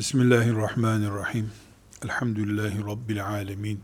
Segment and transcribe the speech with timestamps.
[0.00, 1.50] Bismillahirrahmanirrahim.
[2.04, 3.80] Elhamdülillahi Rabbil alemin.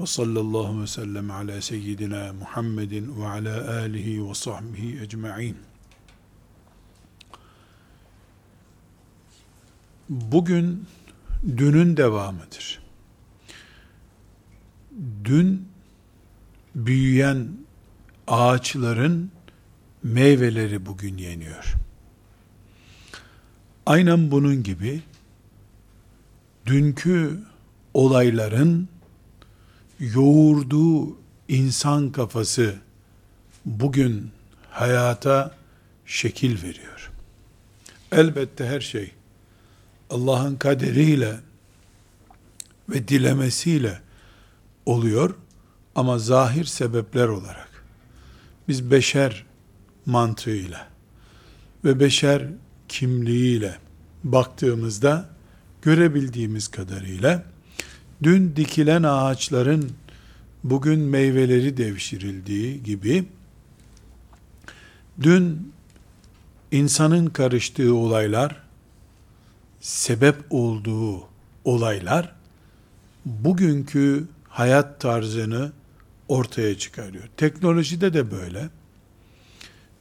[0.00, 5.56] Ve sallallahu ve sellem ala seyyidina Muhammedin ve ala alihi ve sahbihi ecma'in.
[10.08, 10.86] Bugün
[11.56, 12.82] dünün devamıdır.
[15.24, 15.68] Dün
[16.74, 17.48] büyüyen
[18.26, 19.30] ağaçların
[20.02, 21.74] meyveleri bugün yeniyor.
[23.86, 25.02] Aynen bunun gibi
[26.70, 27.38] dünkü
[27.94, 28.88] olayların
[30.00, 31.16] yoğurduğu
[31.48, 32.74] insan kafası
[33.64, 34.30] bugün
[34.70, 35.54] hayata
[36.06, 37.10] şekil veriyor.
[38.12, 39.12] Elbette her şey
[40.10, 41.40] Allah'ın kaderiyle
[42.88, 44.00] ve dilemesiyle
[44.86, 45.34] oluyor
[45.94, 47.84] ama zahir sebepler olarak
[48.68, 49.44] biz beşer
[50.06, 50.88] mantığıyla
[51.84, 52.46] ve beşer
[52.88, 53.78] kimliğiyle
[54.24, 55.39] baktığımızda
[55.82, 57.44] görebildiğimiz kadarıyla
[58.22, 59.90] dün dikilen ağaçların
[60.64, 63.24] bugün meyveleri devşirildiği gibi
[65.22, 65.72] dün
[66.72, 68.62] insanın karıştığı olaylar
[69.80, 71.28] sebep olduğu
[71.64, 72.32] olaylar
[73.24, 75.72] bugünkü hayat tarzını
[76.28, 77.24] ortaya çıkarıyor.
[77.36, 78.68] Teknolojide de böyle.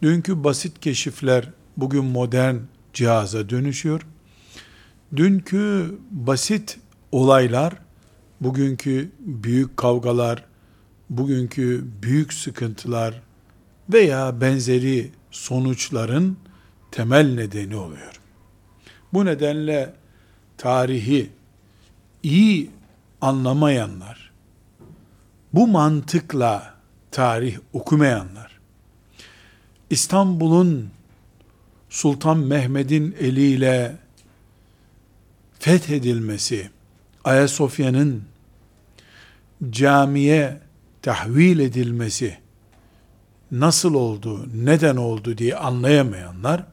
[0.01, 2.55] Dünkü basit keşifler bugün modern
[2.93, 4.01] cihaza dönüşüyor.
[5.15, 6.79] Dünkü basit
[7.11, 7.73] olaylar,
[8.41, 10.45] bugünkü büyük kavgalar,
[11.09, 13.21] bugünkü büyük sıkıntılar
[13.93, 16.37] veya benzeri sonuçların
[16.91, 18.19] temel nedeni oluyor.
[19.13, 19.93] Bu nedenle
[20.57, 21.29] tarihi
[22.23, 22.71] iyi
[23.21, 24.31] anlamayanlar,
[25.53, 26.73] bu mantıkla
[27.11, 28.59] tarih okumayanlar,
[29.89, 30.89] İstanbul'un
[31.89, 33.97] Sultan Mehmet'in eliyle
[35.59, 36.69] fethedilmesi,
[37.23, 38.23] Ayasofya'nın
[39.69, 40.59] camiye
[41.01, 42.37] tahvil edilmesi
[43.51, 46.65] nasıl oldu, neden oldu diye anlayamayanlar,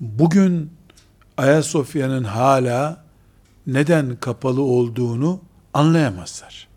[0.00, 0.72] bugün
[1.36, 3.04] Ayasofya'nın hala
[3.66, 5.40] neden kapalı olduğunu
[5.74, 6.68] anlayamazlar.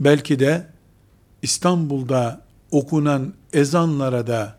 [0.00, 0.66] Belki de
[1.42, 2.40] İstanbul'da
[2.70, 4.56] okunan ezanlara da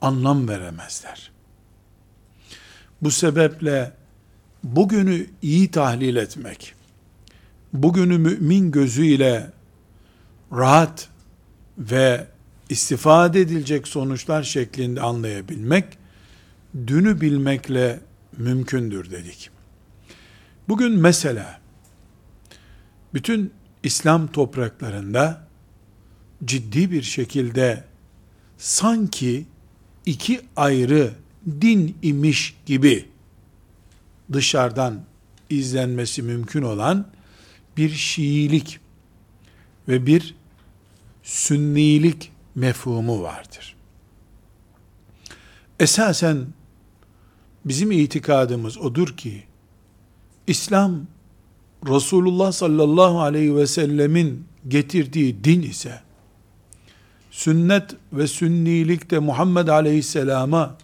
[0.00, 1.31] anlam veremezler.
[3.02, 3.92] Bu sebeple
[4.64, 6.74] bugünü iyi tahlil etmek,
[7.72, 9.52] bugünü mümin gözüyle
[10.52, 11.08] rahat
[11.78, 12.26] ve
[12.68, 15.98] istifade edilecek sonuçlar şeklinde anlayabilmek,
[16.86, 18.00] dünü bilmekle
[18.36, 19.50] mümkündür dedik.
[20.68, 21.60] Bugün mesela,
[23.14, 23.52] bütün
[23.82, 25.48] İslam topraklarında
[26.44, 27.84] ciddi bir şekilde
[28.58, 29.46] sanki
[30.06, 31.10] iki ayrı
[31.60, 33.08] din imiş gibi
[34.32, 35.00] dışarıdan
[35.50, 37.06] izlenmesi mümkün olan
[37.76, 38.80] bir Şiilik
[39.88, 40.34] ve bir
[41.22, 43.76] Sünnilik mefhumu vardır.
[45.80, 46.46] Esasen
[47.64, 49.44] bizim itikadımız odur ki
[50.46, 51.06] İslam
[51.86, 56.00] Resulullah sallallahu aleyhi ve sellemin getirdiği din ise
[57.30, 60.76] sünnet ve sünnilik de Muhammed aleyhisselama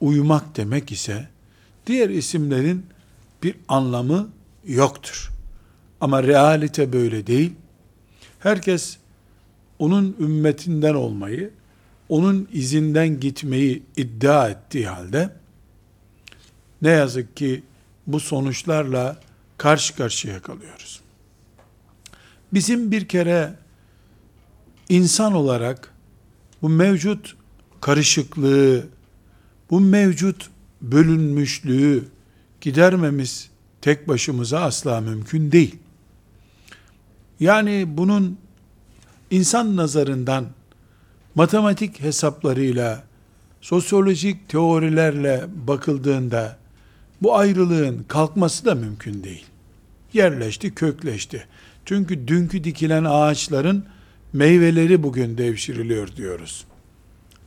[0.00, 1.28] uymak demek ise
[1.86, 2.86] diğer isimlerin
[3.42, 4.28] bir anlamı
[4.66, 5.30] yoktur.
[6.00, 7.52] Ama realite böyle değil.
[8.38, 8.96] Herkes
[9.78, 11.50] onun ümmetinden olmayı,
[12.08, 15.30] onun izinden gitmeyi iddia ettiği halde
[16.82, 17.62] ne yazık ki
[18.06, 19.20] bu sonuçlarla
[19.58, 21.00] karşı karşıya kalıyoruz.
[22.52, 23.54] Bizim bir kere
[24.88, 25.94] insan olarak
[26.62, 27.36] bu mevcut
[27.80, 28.86] karışıklığı,
[29.70, 30.50] bu mevcut
[30.82, 32.04] bölünmüşlüğü
[32.60, 35.76] gidermemiz tek başımıza asla mümkün değil.
[37.40, 38.38] Yani bunun
[39.30, 40.46] insan nazarından
[41.34, 43.04] matematik hesaplarıyla,
[43.60, 46.58] sosyolojik teorilerle bakıldığında
[47.22, 49.44] bu ayrılığın kalkması da mümkün değil.
[50.12, 51.46] Yerleşti, kökleşti.
[51.84, 53.84] Çünkü dünkü dikilen ağaçların
[54.32, 56.64] meyveleri bugün devşiriliyor diyoruz.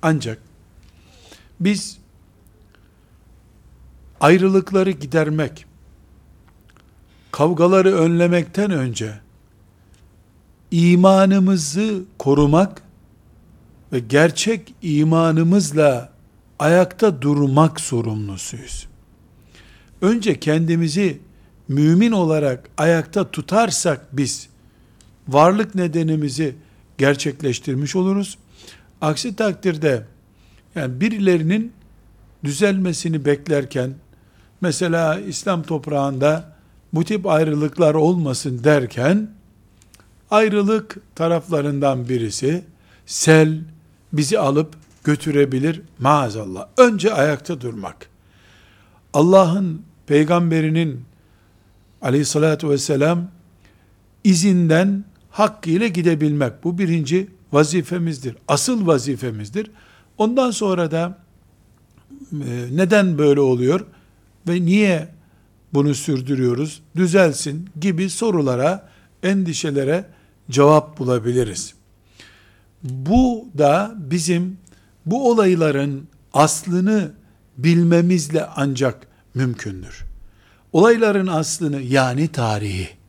[0.01, 0.37] Ancak
[1.59, 2.00] biz
[4.21, 5.65] ayrılıkları gidermek,
[7.31, 9.13] kavgaları önlemekten önce
[10.71, 12.81] imanımızı korumak
[13.93, 16.09] ve gerçek imanımızla
[16.59, 18.87] ayakta durmak sorumlusuyuz.
[20.01, 21.19] Önce kendimizi
[21.67, 24.49] mümin olarak ayakta tutarsak biz
[25.27, 26.55] varlık nedenimizi
[26.97, 28.37] gerçekleştirmiş oluruz.
[29.01, 30.05] Aksi takdirde
[30.75, 31.73] yani birilerinin
[32.43, 33.93] düzelmesini beklerken
[34.61, 36.53] mesela İslam toprağında
[36.93, 39.29] bu tip ayrılıklar olmasın derken
[40.31, 42.63] ayrılık taraflarından birisi
[43.05, 43.59] sel
[44.13, 44.73] bizi alıp
[45.03, 46.67] götürebilir maazallah.
[46.77, 48.09] Önce ayakta durmak.
[49.13, 51.01] Allah'ın peygamberinin
[52.01, 53.27] aleyhissalatü vesselam
[54.23, 56.63] izinden hakkıyla gidebilmek.
[56.63, 58.37] Bu birinci vazifemizdir.
[58.47, 59.71] Asıl vazifemizdir.
[60.17, 61.17] Ondan sonra da
[62.31, 63.85] e, neden böyle oluyor
[64.47, 65.07] ve niye
[65.73, 68.89] bunu sürdürüyoruz, düzelsin gibi sorulara,
[69.23, 70.05] endişelere
[70.49, 71.73] cevap bulabiliriz.
[72.83, 74.57] Bu da bizim
[75.05, 77.11] bu olayların aslını
[77.57, 80.03] bilmemizle ancak mümkündür.
[80.73, 83.01] Olayların aslını yani tarihi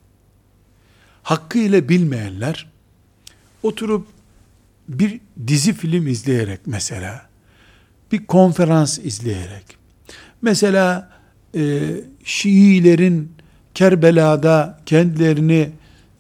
[1.23, 2.71] hakkıyla bilmeyenler
[3.63, 4.07] oturup
[4.89, 7.27] bir dizi film izleyerek mesela
[8.13, 9.77] bir konferans izleyerek
[10.43, 11.11] mesela
[11.57, 11.81] e,
[12.25, 13.33] Şiilerin
[13.75, 15.71] Kerbela'da kendilerini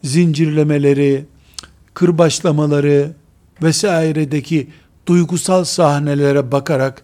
[0.02, 1.25] zincirlemeleri,
[1.94, 3.12] kırbaçlamaları
[3.62, 4.69] vesairedeki
[5.06, 7.02] duygusal sahnelere bakarak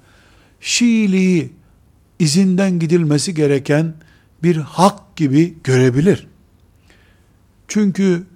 [0.61, 1.51] Şiiliği
[2.19, 3.95] izinden gidilmesi gereken
[4.43, 6.27] bir hak gibi görebilir.
[7.69, 8.27] Çünkü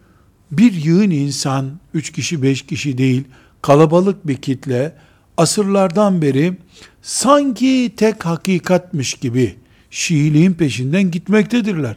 [0.52, 3.24] bir yığın insan, üç kişi beş kişi değil,
[3.62, 4.94] kalabalık bir kitle,
[5.36, 6.56] asırlardan beri
[7.02, 9.56] sanki tek hakikatmiş gibi
[9.92, 11.96] Şiiliğin peşinden gitmektedirler.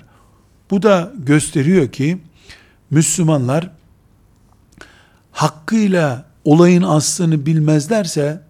[0.72, 2.18] Bu da gösteriyor ki
[2.90, 3.72] Müslümanlar
[5.32, 8.42] hakkıyla olayın aslını bilmezlerse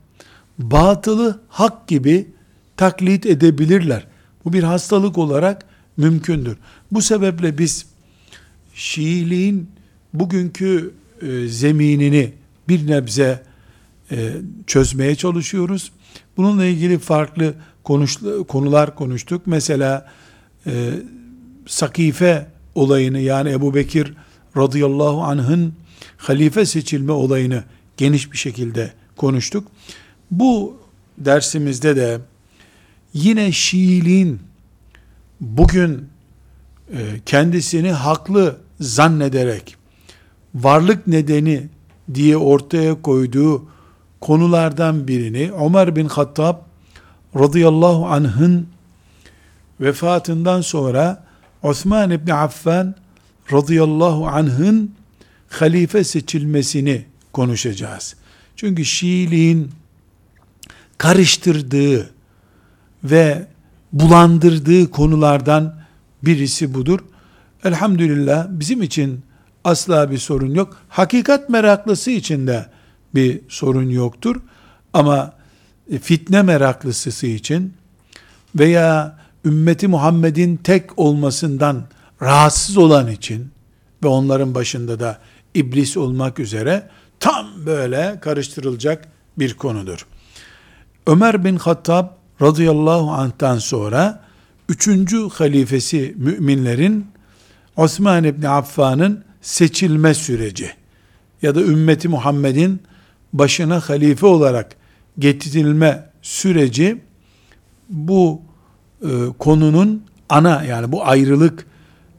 [0.59, 2.27] batılı hak gibi
[2.77, 4.07] taklit edebilirler.
[4.45, 5.65] Bu bir hastalık olarak
[5.97, 6.57] mümkündür.
[6.92, 7.86] Bu sebeple biz
[8.74, 9.69] Şiiliğin
[10.13, 12.33] bugünkü e, zeminini
[12.68, 13.44] bir nebze
[14.12, 14.33] e,
[14.68, 15.92] çözmeye çalışıyoruz.
[16.38, 17.53] Bununla ilgili farklı
[17.86, 19.42] konuş, konular konuştuk.
[19.46, 20.12] Mesela
[20.68, 20.92] e,
[21.66, 24.14] Sakife olayını yani Ebu Bekir
[24.58, 25.74] radıyallahu anh'ın
[26.18, 27.64] halife seçilme olayını
[27.98, 29.68] geniş bir şekilde konuştuk.
[30.32, 30.78] Bu
[31.18, 32.20] dersimizde de
[33.14, 34.40] yine Şiiliğin
[35.42, 36.10] bugün
[36.94, 39.76] e, kendisini haklı zannederek
[40.56, 41.68] varlık nedeni
[42.14, 43.66] diye ortaya koyduğu
[44.22, 46.65] konulardan birini Ömer bin Hattab
[47.36, 48.68] radıyallahu anh'ın
[49.82, 51.24] vefatından sonra
[51.64, 52.96] Osman İbni Affan
[53.52, 54.92] radıyallahu anh'ın
[55.50, 58.16] halife seçilmesini konuşacağız.
[58.56, 59.72] Çünkü Şiiliğin
[60.98, 62.10] karıştırdığı
[63.04, 63.48] ve
[63.94, 65.76] bulandırdığı konulardan
[66.24, 67.00] birisi budur.
[67.64, 69.22] Elhamdülillah bizim için
[69.64, 70.78] asla bir sorun yok.
[70.90, 72.66] Hakikat meraklısı için de
[73.16, 74.42] bir sorun yoktur.
[74.94, 75.34] Ama
[76.02, 77.74] fitne meraklısı için
[78.56, 81.84] veya ümmeti Muhammed'in tek olmasından
[82.22, 83.52] rahatsız olan için
[84.04, 85.20] ve onların başında da
[85.54, 86.90] iblis olmak üzere
[87.20, 89.08] tam böyle karıştırılacak
[89.40, 90.06] bir konudur.
[91.08, 92.08] Ömer bin Hattab
[92.42, 94.24] radıyallahu anh'tan sonra
[94.70, 97.08] üçüncü halifesi müminlerin
[97.78, 100.72] Osman İbni Affan'ın seçilme süreci
[101.42, 102.81] ya da ümmeti Muhammed'in
[103.34, 104.76] başına halife olarak
[105.20, 107.02] getirilme süreci
[107.90, 108.42] bu
[109.02, 109.10] e,
[109.40, 111.66] konunun ana yani bu ayrılık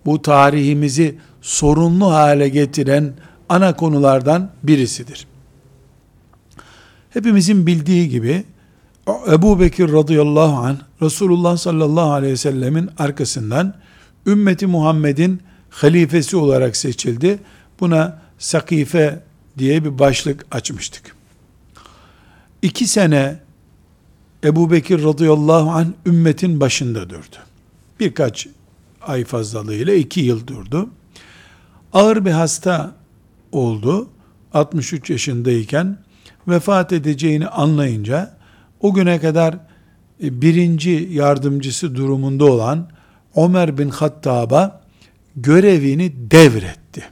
[0.07, 3.13] bu tarihimizi sorunlu hale getiren
[3.49, 5.27] ana konulardan birisidir.
[7.11, 8.45] Hepimizin bildiği gibi
[9.33, 13.75] Ebu Bekir radıyallahu anh Resulullah sallallahu aleyhi ve sellemin arkasından
[14.27, 17.39] ümmeti Muhammed'in halifesi olarak seçildi.
[17.81, 19.23] Buna Sakife
[19.59, 21.16] diye bir başlık açmıştık.
[22.67, 23.39] İki sene
[24.45, 27.37] Ebu Bekir radıyallahu anh ümmetin başında durdu.
[28.01, 28.47] Birkaç
[29.03, 30.91] ay fazlalığıyla iki yıl durdu.
[31.93, 32.95] Ağır bir hasta
[33.53, 34.09] oldu.
[34.55, 35.99] 63 yaşındayken
[36.49, 38.37] vefat edeceğini anlayınca
[38.81, 39.55] o güne kadar
[40.23, 42.91] e, birinci yardımcısı durumunda olan
[43.37, 44.81] Ömer bin Hattab'a
[45.37, 47.05] görevini devretti.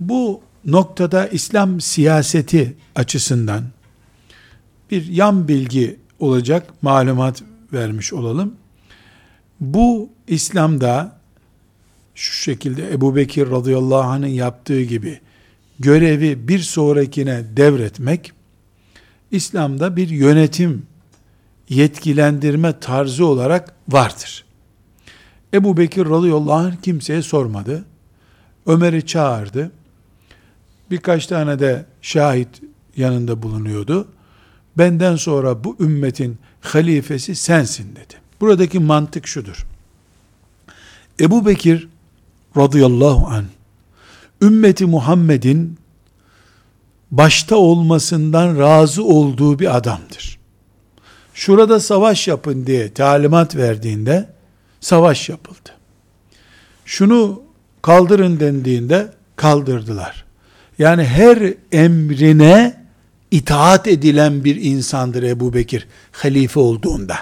[0.00, 3.64] Bu noktada İslam siyaseti açısından
[4.90, 8.54] bir yan bilgi olacak malumat vermiş olalım.
[9.60, 11.18] Bu İslam'da
[12.14, 15.20] şu şekilde Ebu Bekir radıyallahu anh'ın yaptığı gibi
[15.78, 18.32] görevi bir sonrakine devretmek
[19.30, 20.86] İslam'da bir yönetim
[21.68, 24.44] yetkilendirme tarzı olarak vardır.
[25.54, 27.84] Ebu Bekir radıyallahu anh kimseye sormadı.
[28.66, 29.70] Ömer'i çağırdı.
[30.90, 32.48] Birkaç tane de şahit
[32.96, 34.08] yanında bulunuyordu.
[34.78, 38.14] Benden sonra bu ümmetin halifesi sensin dedi.
[38.40, 39.66] Buradaki mantık şudur.
[41.20, 41.88] Ebu Bekir
[42.56, 43.44] radıyallahu an
[44.42, 45.78] ümmeti Muhammed'in
[47.10, 50.38] başta olmasından razı olduğu bir adamdır.
[51.34, 54.28] Şurada savaş yapın diye talimat verdiğinde
[54.80, 55.70] savaş yapıldı.
[56.84, 57.42] Şunu
[57.82, 60.27] kaldırın dendiğinde kaldırdılar.
[60.78, 62.74] Yani her emrine
[63.30, 67.18] itaat edilen bir insandır Ebu Bekir halife olduğunda.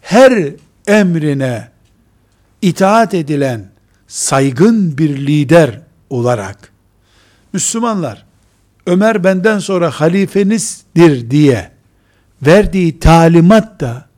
[0.00, 0.52] Her
[0.86, 1.68] emrine
[2.62, 3.70] itaat edilen
[4.06, 6.72] saygın bir lider olarak
[7.52, 8.24] Müslümanlar
[8.86, 11.70] Ömer benden sonra halifenizdir diye
[12.42, 14.08] verdiği talimat da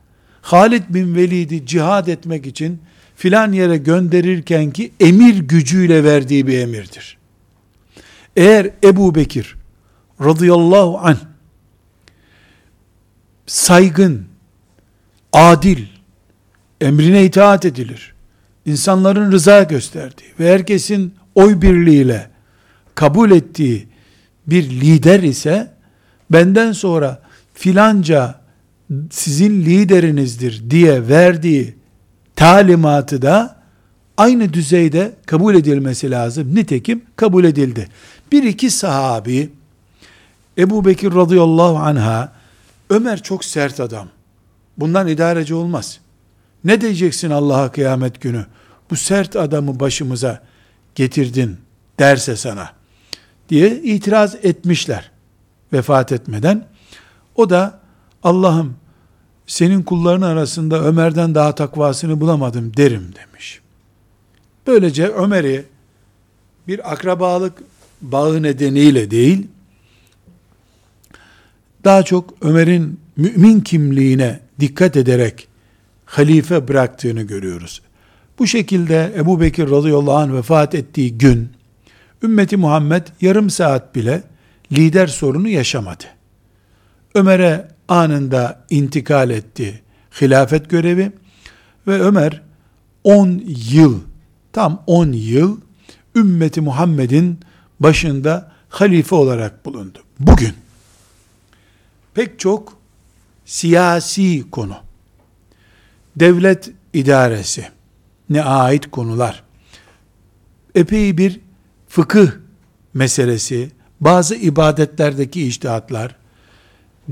[0.41, 2.81] Halid bin Velid'i cihad etmek için
[3.15, 7.17] filan yere gönderirken ki emir gücüyle verdiği bir emirdir.
[8.37, 9.55] Eğer Ebu Bekir
[10.21, 11.17] radıyallahu anh
[13.47, 14.25] saygın,
[15.33, 15.85] adil,
[16.81, 18.13] emrine itaat edilir.
[18.65, 22.29] insanların rıza gösterdiği ve herkesin oy birliğiyle
[22.95, 23.87] kabul ettiği
[24.47, 25.73] bir lider ise
[26.31, 27.21] benden sonra
[27.53, 28.41] filanca
[29.11, 31.75] sizin liderinizdir diye verdiği
[32.35, 33.56] talimatı da
[34.17, 36.55] aynı düzeyde kabul edilmesi lazım.
[36.55, 37.87] Nitekim kabul edildi.
[38.31, 39.49] Bir iki sahabi
[40.57, 42.33] Ebu Bekir radıyallahu anha
[42.89, 44.07] Ömer çok sert adam.
[44.77, 45.99] Bundan idareci olmaz.
[46.63, 48.45] Ne diyeceksin Allah'a kıyamet günü?
[48.89, 50.43] Bu sert adamı başımıza
[50.95, 51.57] getirdin
[51.99, 52.69] derse sana
[53.49, 55.11] diye itiraz etmişler
[55.73, 56.65] vefat etmeden.
[57.35, 57.79] O da
[58.23, 58.75] Allah'ım
[59.47, 63.61] senin kulların arasında Ömer'den daha takvasını bulamadım derim demiş.
[64.67, 65.65] Böylece Ömer'i
[66.67, 67.53] bir akrabalık
[68.01, 69.47] bağı nedeniyle değil,
[71.83, 75.47] daha çok Ömer'in mümin kimliğine dikkat ederek
[76.05, 77.81] halife bıraktığını görüyoruz.
[78.39, 81.49] Bu şekilde Ebu Bekir radıyallahu anh vefat ettiği gün,
[82.23, 84.23] ümmeti Muhammed yarım saat bile
[84.71, 86.03] lider sorunu yaşamadı.
[87.15, 89.81] Ömer'e anında intikal etti
[90.21, 91.11] hilafet görevi
[91.87, 92.41] ve Ömer
[93.03, 93.99] 10 yıl,
[94.57, 95.57] tam 10 yıl
[96.15, 97.39] ümmeti Muhammed'in
[97.79, 99.99] başında halife olarak bulundu.
[100.19, 100.53] Bugün
[102.13, 102.73] pek çok
[103.45, 104.75] siyasi konu,
[106.15, 107.67] devlet idaresi
[108.29, 109.43] ne ait konular,
[110.75, 111.39] epey bir
[111.87, 112.31] fıkıh
[112.93, 116.15] meselesi, bazı ibadetlerdeki iştihatlar,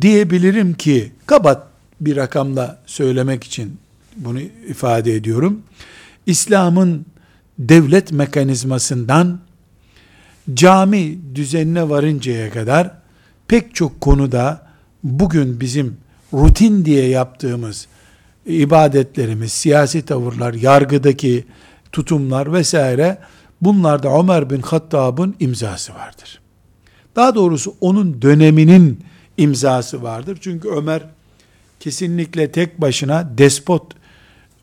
[0.02, 1.68] diyebilirim ki, kabat
[2.02, 3.78] bir rakamla söylemek için
[4.16, 5.64] bunu ifade ediyorum.
[6.26, 7.06] İslam'ın
[7.60, 9.40] devlet mekanizmasından
[10.54, 12.92] cami düzenine varıncaya kadar
[13.48, 14.68] pek çok konuda
[15.04, 15.98] bugün bizim
[16.34, 17.88] rutin diye yaptığımız
[18.46, 21.46] ibadetlerimiz, siyasi tavırlar, yargıdaki
[21.92, 23.18] tutumlar vesaire
[23.62, 26.42] bunlarda Ömer bin Hattab'ın imzası vardır.
[27.16, 29.00] Daha doğrusu onun döneminin
[29.38, 30.38] imzası vardır.
[30.42, 31.04] Çünkü Ömer
[31.80, 33.94] kesinlikle tek başına despot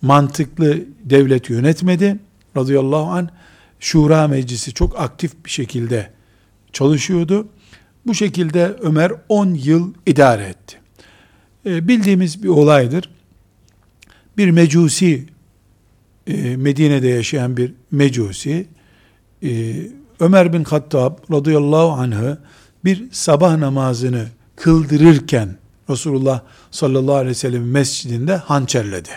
[0.03, 2.19] mantıklı devlet yönetmedi.
[2.57, 3.29] Radıyallahu anh
[3.81, 6.11] Şura Meclisi çok aktif bir şekilde
[6.73, 7.49] çalışıyordu.
[8.07, 10.77] Bu şekilde Ömer 10 yıl idare etti.
[11.67, 13.11] E, bildiğimiz bir olaydır.
[14.37, 15.27] Bir mecusi,
[16.27, 18.67] e, Medine'de yaşayan bir mecusi,
[19.43, 19.75] e,
[20.21, 22.39] Ömer bin Hattab radıyallahu anh'ı
[22.85, 25.57] bir sabah namazını kıldırırken
[25.91, 26.41] Resulullah
[26.71, 29.11] sallallahu aleyhi ve sellem mescidinde hançerledi.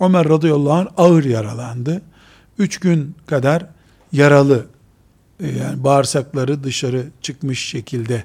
[0.00, 2.02] Ömer radıyallahu anh ağır yaralandı.
[2.58, 3.66] Üç gün kadar
[4.12, 4.66] yaralı,
[5.40, 8.24] e, yani bağırsakları dışarı çıkmış şekilde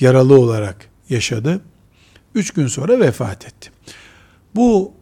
[0.00, 1.60] yaralı olarak yaşadı.
[2.34, 3.70] Üç gün sonra vefat etti.
[4.54, 4.92] Bu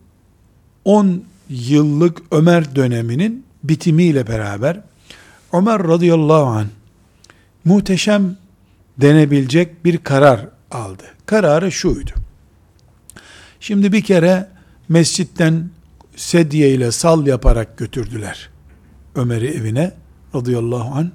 [0.84, 4.80] 10 yıllık Ömer döneminin bitimiyle beraber
[5.52, 6.66] Ömer radıyallahu anh
[7.64, 8.36] muhteşem
[8.98, 11.04] denebilecek bir karar aldı.
[11.26, 12.10] Kararı şuydu.
[13.60, 14.48] Şimdi bir kere
[14.88, 15.70] mescitten
[16.20, 18.50] sedye ile sal yaparak götürdüler
[19.14, 19.92] Ömer'i evine
[20.34, 21.12] radıyallahu an.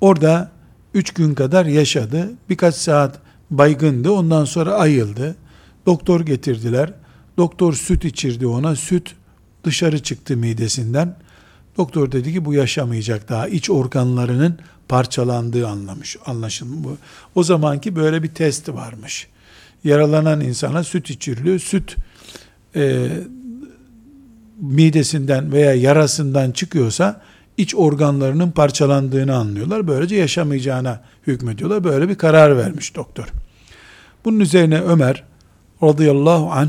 [0.00, 0.50] Orada
[0.94, 2.30] üç gün kadar yaşadı.
[2.48, 4.10] Birkaç saat baygındı.
[4.10, 5.36] Ondan sonra ayıldı.
[5.86, 6.92] Doktor getirdiler.
[7.36, 8.76] Doktor süt içirdi ona.
[8.76, 9.14] Süt
[9.64, 11.16] dışarı çıktı midesinden.
[11.76, 13.48] Doktor dedi ki bu yaşamayacak daha.
[13.48, 16.98] İç organlarının parçalandığı anlamış, anlaşılmış.
[17.34, 19.28] O zamanki böyle bir test varmış.
[19.84, 21.58] Yaralanan insana süt içiriliyor.
[21.58, 21.96] Süt
[22.76, 23.08] e,
[24.60, 27.20] midesinden veya yarasından çıkıyorsa
[27.56, 29.88] iç organlarının parçalandığını anlıyorlar.
[29.88, 31.84] Böylece yaşamayacağına hükmediyorlar.
[31.84, 33.24] Böyle bir karar vermiş doktor.
[34.24, 35.24] Bunun üzerine Ömer
[35.82, 36.68] radıyallahu anh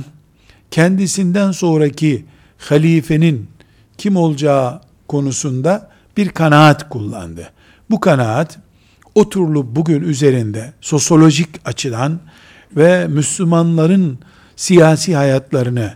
[0.72, 2.26] kendisinden sonraki
[2.58, 3.50] halifenin
[3.98, 7.50] kim olacağı konusunda bir kanaat kullandı.
[7.90, 8.60] Bu kanaat
[9.16, 12.20] oturulup bugün üzerinde sosyolojik açıdan
[12.76, 14.20] ve Müslümanların
[14.56, 15.94] siyasi hayatlarını,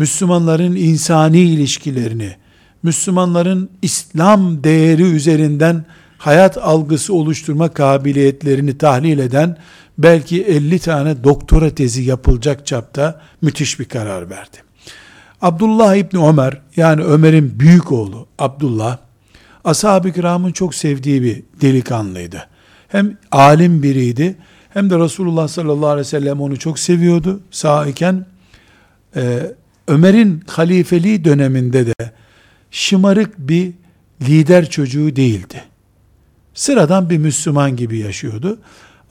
[0.00, 2.36] Müslümanların insani ilişkilerini,
[2.82, 5.84] Müslümanların İslam değeri üzerinden
[6.18, 9.56] hayat algısı oluşturma kabiliyetlerini tahlil eden
[9.98, 14.56] belki 50 tane doktora tezi yapılacak çapta müthiş bir karar verdi.
[15.42, 18.98] Abdullah İbni Ömer yani Ömer'in büyük oğlu Abdullah
[19.64, 22.46] ashab-ı kiramın çok sevdiği bir delikanlıydı.
[22.88, 24.36] Hem alim biriydi
[24.74, 28.26] hem de Resulullah sallallahu aleyhi ve sellem onu çok seviyordu sağ iken.
[29.16, 29.54] Ee,
[29.90, 31.94] Ömer'in halifeliği döneminde de
[32.70, 33.72] şımarık bir
[34.22, 35.64] lider çocuğu değildi.
[36.54, 38.58] Sıradan bir Müslüman gibi yaşıyordu.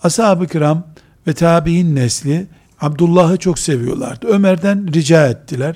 [0.03, 0.88] Ashab-ı kiram
[1.27, 2.48] ve tabi'in nesli
[2.81, 4.27] Abdullah'ı çok seviyorlardı.
[4.27, 5.75] Ömer'den rica ettiler.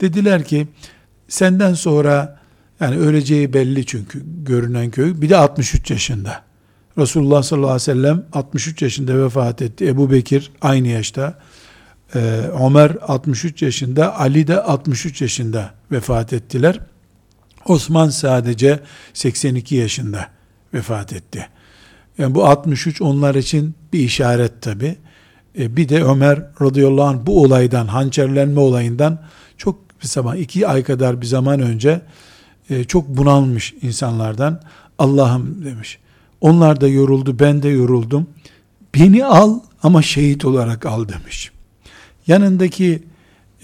[0.00, 0.68] Dediler ki
[1.28, 2.40] senden sonra
[2.80, 5.20] yani öleceği belli çünkü görünen köy.
[5.20, 6.42] Bir de 63 yaşında.
[6.98, 9.86] Resulullah sallallahu aleyhi ve sellem 63 yaşında vefat etti.
[9.86, 11.38] Ebu Bekir aynı yaşta.
[12.14, 12.18] Ee,
[12.66, 16.80] Ömer 63 yaşında, Ali de 63 yaşında vefat ettiler.
[17.66, 18.80] Osman sadece
[19.14, 20.28] 82 yaşında
[20.74, 21.48] vefat etti.
[22.18, 24.96] Yani bu 63 onlar için bir işaret tabi.
[25.58, 29.18] E, bir de Ömer radıyallahu anh bu olaydan, hançerlenme olayından
[29.58, 32.00] çok bir zaman, iki ay kadar bir zaman önce
[32.70, 34.60] e, çok bunalmış insanlardan
[34.98, 35.98] Allah'ım demiş.
[36.40, 38.26] Onlar da yoruldu, ben de yoruldum.
[38.94, 41.50] Beni al ama şehit olarak al demiş.
[42.26, 43.02] Yanındaki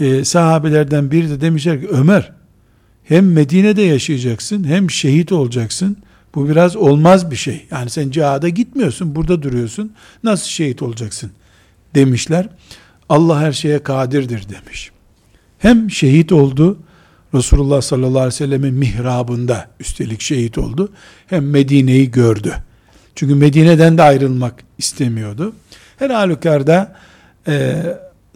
[0.00, 2.32] e, sahabelerden biri de demişler ki Ömer
[3.04, 5.96] hem Medine'de yaşayacaksın hem şehit olacaksın.
[6.34, 7.66] Bu biraz olmaz bir şey.
[7.70, 9.92] Yani sen cihada gitmiyorsun, burada duruyorsun.
[10.24, 11.30] Nasıl şehit olacaksın?
[11.94, 12.48] Demişler.
[13.08, 14.90] Allah her şeye kadirdir demiş.
[15.58, 16.78] Hem şehit oldu,
[17.34, 20.92] Resulullah sallallahu aleyhi ve sellemin mihrabında üstelik şehit oldu.
[21.26, 22.54] Hem Medine'yi gördü.
[23.14, 25.52] Çünkü Medine'den de ayrılmak istemiyordu.
[25.96, 26.96] Her halükarda
[27.48, 27.82] e,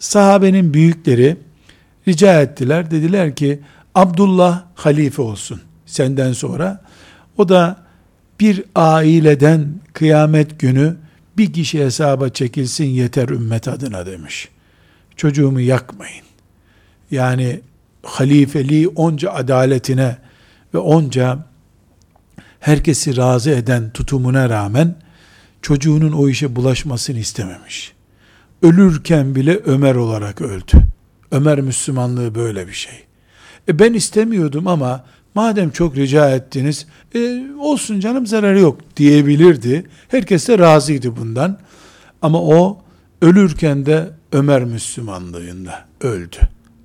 [0.02, 1.36] sahabenin büyükleri
[2.08, 2.90] rica ettiler.
[2.90, 3.60] Dediler ki
[3.94, 6.84] Abdullah halife olsun senden sonra.
[7.38, 7.76] O da
[8.40, 10.96] bir aileden kıyamet günü
[11.36, 14.48] bir kişi hesaba çekilsin yeter ümmet adına demiş.
[15.16, 16.24] Çocuğumu yakmayın.
[17.10, 17.60] Yani
[18.02, 20.16] halifeliği onca adaletine
[20.74, 21.38] ve onca
[22.60, 24.94] herkesi razı eden tutumuna rağmen
[25.62, 27.92] çocuğunun o işe bulaşmasını istememiş.
[28.62, 30.72] Ölürken bile Ömer olarak öldü.
[31.30, 32.94] Ömer Müslümanlığı böyle bir şey.
[33.68, 39.84] E ben istemiyordum ama madem çok rica ettiniz, e, olsun canım zararı yok diyebilirdi.
[40.08, 41.58] Herkes de razıydı bundan.
[42.22, 42.78] Ama o
[43.22, 46.36] ölürken de Ömer Müslümanlığında öldü.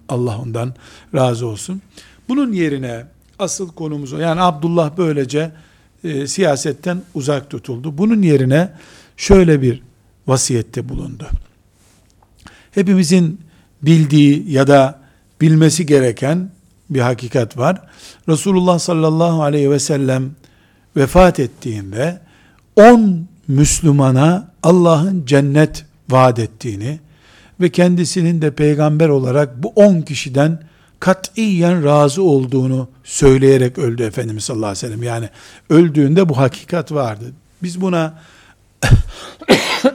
[0.09, 0.73] Allah ondan
[1.15, 1.81] razı olsun.
[2.29, 3.05] Bunun yerine
[3.39, 4.17] asıl konumuz o.
[4.17, 5.51] Yani Abdullah böylece
[6.03, 7.97] e, siyasetten uzak tutuldu.
[7.97, 8.71] Bunun yerine
[9.17, 9.83] şöyle bir
[10.27, 11.27] vasiyette bulundu.
[12.77, 13.41] Hepimizin
[13.81, 14.99] bildiği ya da
[15.41, 16.49] bilmesi gereken
[16.89, 17.81] bir hakikat var.
[18.29, 20.31] Resulullah sallallahu aleyhi ve sellem
[20.97, 22.19] vefat ettiğinde
[22.75, 26.99] 10 Müslümana Allah'ın cennet vaat ettiğini
[27.61, 30.61] ve kendisinin de peygamber olarak bu 10 kişiden
[30.99, 35.03] katiyen razı olduğunu söyleyerek öldü Efendimiz sallallahu aleyhi ve sellem.
[35.03, 35.29] Yani
[35.69, 37.25] öldüğünde bu hakikat vardı.
[37.63, 38.19] Biz buna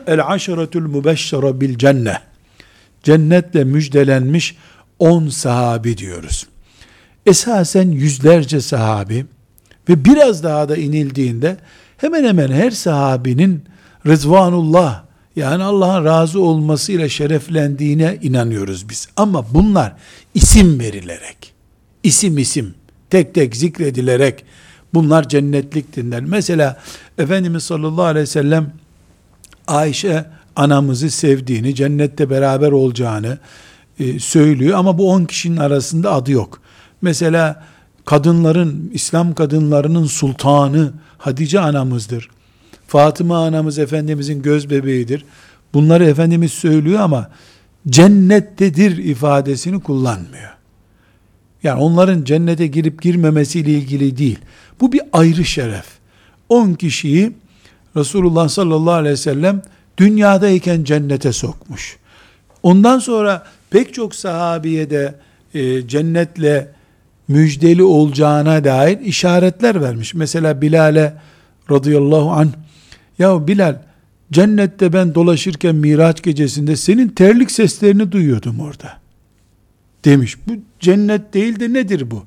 [0.07, 2.32] el aşeretul mübeşşere bil cennet
[3.03, 4.57] cennetle müjdelenmiş
[4.99, 6.47] 10 sahabi diyoruz.
[7.27, 9.27] Esasen yüzlerce sahabi
[9.89, 11.57] ve biraz daha da inildiğinde
[11.97, 13.65] hemen hemen her sahabinin
[14.07, 15.05] Rızvanullah
[15.37, 19.09] yani Allah'ın razı olmasıyla şereflendiğine inanıyoruz biz.
[19.17, 19.93] Ama bunlar
[20.35, 21.53] isim verilerek,
[22.03, 22.75] isim isim,
[23.11, 24.45] tek tek zikredilerek
[24.95, 26.21] bunlar cennetliktirler.
[26.21, 26.81] Mesela
[27.19, 28.73] Efendimiz sallallahu aleyhi ve sellem
[29.67, 30.25] Ayşe
[30.57, 33.39] anamızı sevdiğini, cennette beraber olacağını
[33.99, 36.61] e, söylüyor ama bu on kişinin arasında adı yok.
[37.03, 37.65] Mesela
[38.05, 42.29] kadınların, İslam kadınlarının sultanı Hatice anamızdır.
[42.87, 45.25] Fatıma anamız Efendimizin göz bebeğidir.
[45.75, 47.31] Bunları Efendimiz söylüyor ama
[47.89, 50.51] cennettedir ifadesini kullanmıyor.
[51.63, 54.39] Yani onların cennete girip girmemesiyle ilgili değil.
[54.81, 55.85] Bu bir ayrı şeref.
[56.49, 57.33] 10 kişiyi
[57.97, 59.63] Resulullah sallallahu aleyhi ve sellem
[60.03, 61.97] dünyadayken cennete sokmuş.
[62.63, 65.15] Ondan sonra pek çok sahabiye de
[65.55, 66.69] e, cennetle
[67.29, 70.15] müjdeli olacağına dair işaretler vermiş.
[70.15, 71.15] Mesela Bilal'e
[71.71, 72.51] radıyallahu anh
[73.19, 73.77] ya Bilal
[74.33, 78.99] Cennette ben dolaşırken Miraç gecesinde senin terlik seslerini duyuyordum orada.
[80.05, 80.37] Demiş.
[80.49, 82.25] Bu cennet değil de nedir bu?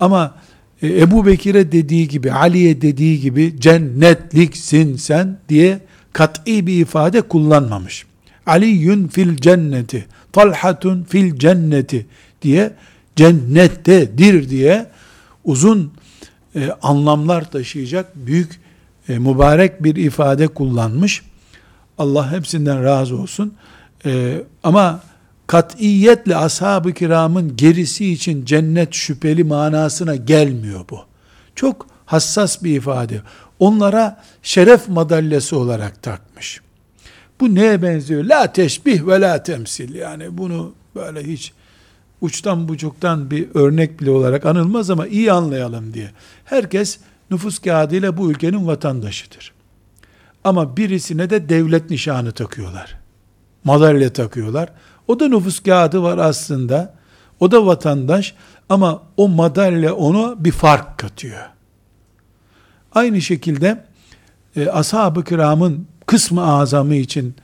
[0.00, 0.34] Ama
[0.82, 5.80] e, Ebu Bekir'e dediği gibi, Ali'ye dediği gibi cennetliksin sen diye
[6.14, 8.06] kat'i bir ifade kullanmamış.
[8.46, 12.06] Aliyyün fil cenneti, talhatun fil cenneti
[12.42, 12.72] diye
[13.16, 14.86] cennettedir diye
[15.44, 15.92] uzun
[16.56, 18.60] e, anlamlar taşıyacak büyük
[19.08, 21.22] e, mübarek bir ifade kullanmış.
[21.98, 23.54] Allah hepsinden razı olsun.
[24.06, 25.00] E, ama
[25.46, 30.98] katiyetle ashab-ı kiramın gerisi için cennet şüpheli manasına gelmiyor bu.
[31.54, 33.22] Çok hassas bir ifade.
[33.58, 36.60] Onlara şeref madalyası olarak takmış.
[37.40, 38.24] Bu neye benziyor?
[38.24, 39.94] La teşbih ve la temsil.
[39.94, 41.52] Yani bunu böyle hiç
[42.20, 46.10] uçtan bucuktan bir örnek bile olarak anılmaz ama iyi anlayalım diye.
[46.44, 46.98] Herkes
[47.30, 49.52] nüfus kağıdıyla bu ülkenin vatandaşıdır.
[50.44, 52.98] Ama birisine de devlet nişanı takıyorlar.
[53.64, 54.68] Madalya takıyorlar.
[55.08, 56.94] O da nüfus kağıdı var aslında.
[57.40, 58.34] O da vatandaş
[58.68, 61.48] ama o madalya ona bir fark katıyor.
[62.94, 63.84] Aynı şekilde
[64.56, 67.34] e, ashab-ı kiramın kısmı azamı için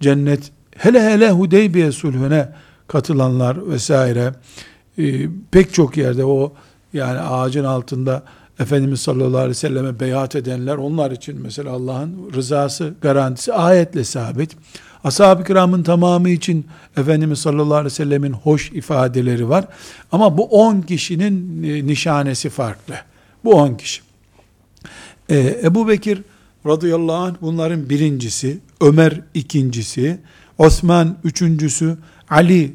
[0.00, 2.48] cennet hele hele Hudeybiye sulhüne
[2.88, 4.34] katılanlar vesaire
[4.98, 6.52] e, pek çok yerde o
[6.92, 8.22] yani ağacın altında
[8.60, 14.56] Efendimiz sallallahu aleyhi ve selleme beyat edenler onlar için mesela Allah'ın rızası garantisi ayetle sabit.
[15.04, 16.66] Ashab-ı kiramın tamamı için
[16.96, 19.64] Efendimiz sallallahu aleyhi ve sellemin hoş ifadeleri var.
[20.12, 22.94] Ama bu 10 kişinin e, nişanesi farklı.
[23.44, 24.07] Bu 10 kişi.
[25.30, 26.22] Ee, Ebu Bekir
[26.66, 30.18] radıyallahu anh bunların birincisi, Ömer ikincisi,
[30.58, 31.98] Osman üçüncüsü,
[32.30, 32.72] Ali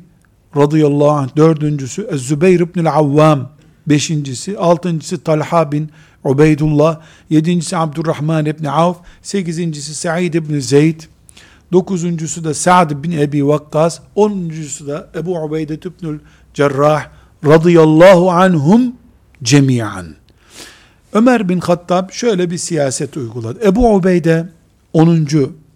[0.55, 3.49] radıyallahu anh dördüncüsü, Zübeyir ibn Avvam
[3.87, 5.89] beşincisi, altıncısı Talha bin
[6.23, 11.01] Ubeydullah, yedincisi Abdurrahman ibn Avf, sekizincisi Sa'id ibn Zeyd,
[11.71, 16.19] dokuzuncusu da Sa'd bin Ebi Vakkas, onuncusu da Ebu Ubeyde ibnül
[16.53, 17.05] Cerrah
[17.45, 18.81] radıyallahu anhum
[19.43, 20.22] cemiyan.
[21.13, 23.59] Ömer bin Hattab şöyle bir siyaset uyguladı.
[23.67, 24.49] Ebu Ubeyde
[24.93, 25.27] 10.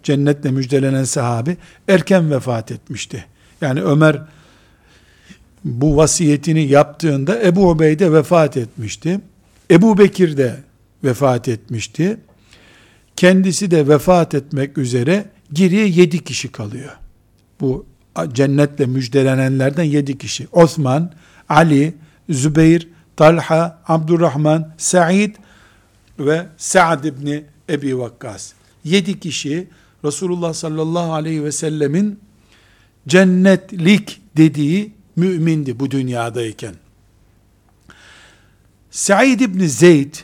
[0.02, 1.56] cennetle müjdelenen sahabi
[1.88, 3.24] erken vefat etmişti.
[3.60, 4.22] Yani Ömer
[5.64, 9.20] bu vasiyetini yaptığında Ebu Ubeyde vefat etmişti.
[9.70, 10.56] Ebu Bekir de
[11.04, 12.16] vefat etmişti.
[13.16, 16.96] Kendisi de vefat etmek üzere geriye yedi kişi kalıyor.
[17.60, 17.86] Bu
[18.32, 20.48] cennetle müjdelenenlerden yedi kişi.
[20.52, 21.12] Osman,
[21.48, 21.94] Ali,
[22.30, 25.36] Zübeyir, Talha, Abdurrahman, Sa'id
[26.18, 28.52] ve Sa'd ibni Ebi Vakkas.
[28.84, 29.68] Yedi kişi
[30.04, 32.20] Resulullah sallallahu aleyhi ve sellemin
[33.08, 36.74] cennetlik dediği mümindi bu dünyadayken.
[38.90, 40.14] Said ibn Zeyd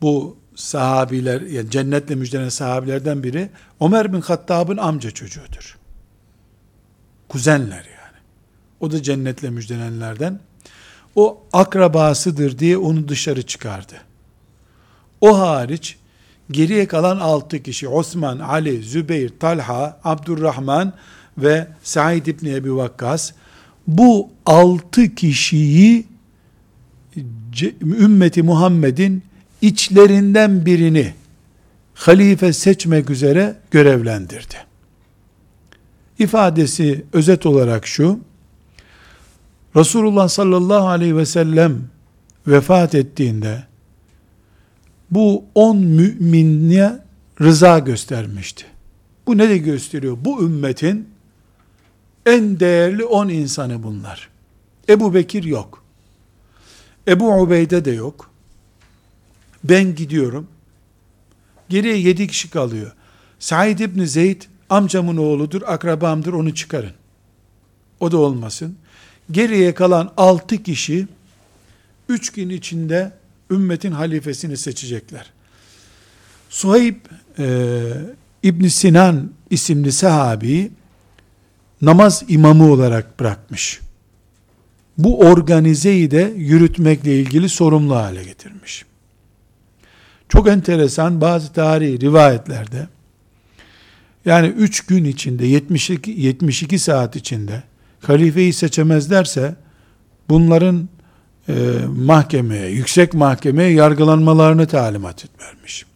[0.00, 5.78] bu sahabiler yani cennetle müjdelenen sahabilerden biri Ömer bin Hattab'ın amca çocuğudur.
[7.28, 8.18] Kuzenler yani.
[8.80, 10.40] O da cennetle müjdelenenlerden.
[11.16, 13.94] O akrabasıdır diye onu dışarı çıkardı.
[15.20, 15.96] O hariç
[16.50, 20.92] geriye kalan altı kişi Osman, Ali, Zübeyir, Talha, Abdurrahman
[21.38, 23.32] ve Said İbni Ebi Vakkas
[23.86, 26.06] bu altı kişiyi
[27.82, 29.22] ümmeti Muhammed'in
[29.62, 31.14] içlerinden birini
[31.94, 34.54] halife seçmek üzere görevlendirdi.
[36.18, 38.20] İfadesi özet olarak şu,
[39.76, 41.82] Resulullah sallallahu aleyhi ve sellem
[42.46, 43.64] vefat ettiğinde
[45.10, 46.98] bu on müminliğe
[47.40, 48.64] rıza göstermişti.
[49.26, 50.18] Bu ne de gösteriyor?
[50.20, 51.08] Bu ümmetin
[52.26, 54.28] en değerli on insanı bunlar.
[54.88, 55.82] Ebu Bekir yok.
[57.08, 58.30] Ebu Ubeyde de yok.
[59.64, 60.46] Ben gidiyorum.
[61.68, 62.92] Geriye yedi kişi kalıyor.
[63.38, 66.92] Said İbni Zeyd amcamın oğludur, akrabamdır onu çıkarın.
[68.00, 68.76] O da olmasın.
[69.30, 71.06] Geriye kalan altı kişi
[72.08, 73.12] üç gün içinde
[73.50, 75.30] ümmetin halifesini seçecekler.
[76.50, 76.96] Suheyb
[77.38, 77.78] e,
[78.42, 80.70] İbn Sinan isimli sahabi
[81.82, 83.80] namaz imamı olarak bırakmış.
[84.98, 88.84] Bu organizeyi de yürütmekle ilgili sorumlu hale getirmiş.
[90.28, 92.88] Çok enteresan bazı tarihi rivayetlerde
[94.24, 97.62] yani 3 gün içinde 72, 72 saat içinde
[98.02, 99.54] halifeyi seçemezlerse
[100.28, 100.88] bunların
[101.48, 101.54] e,
[101.96, 105.86] mahkemeye, yüksek mahkemeye yargılanmalarını talimat vermiş.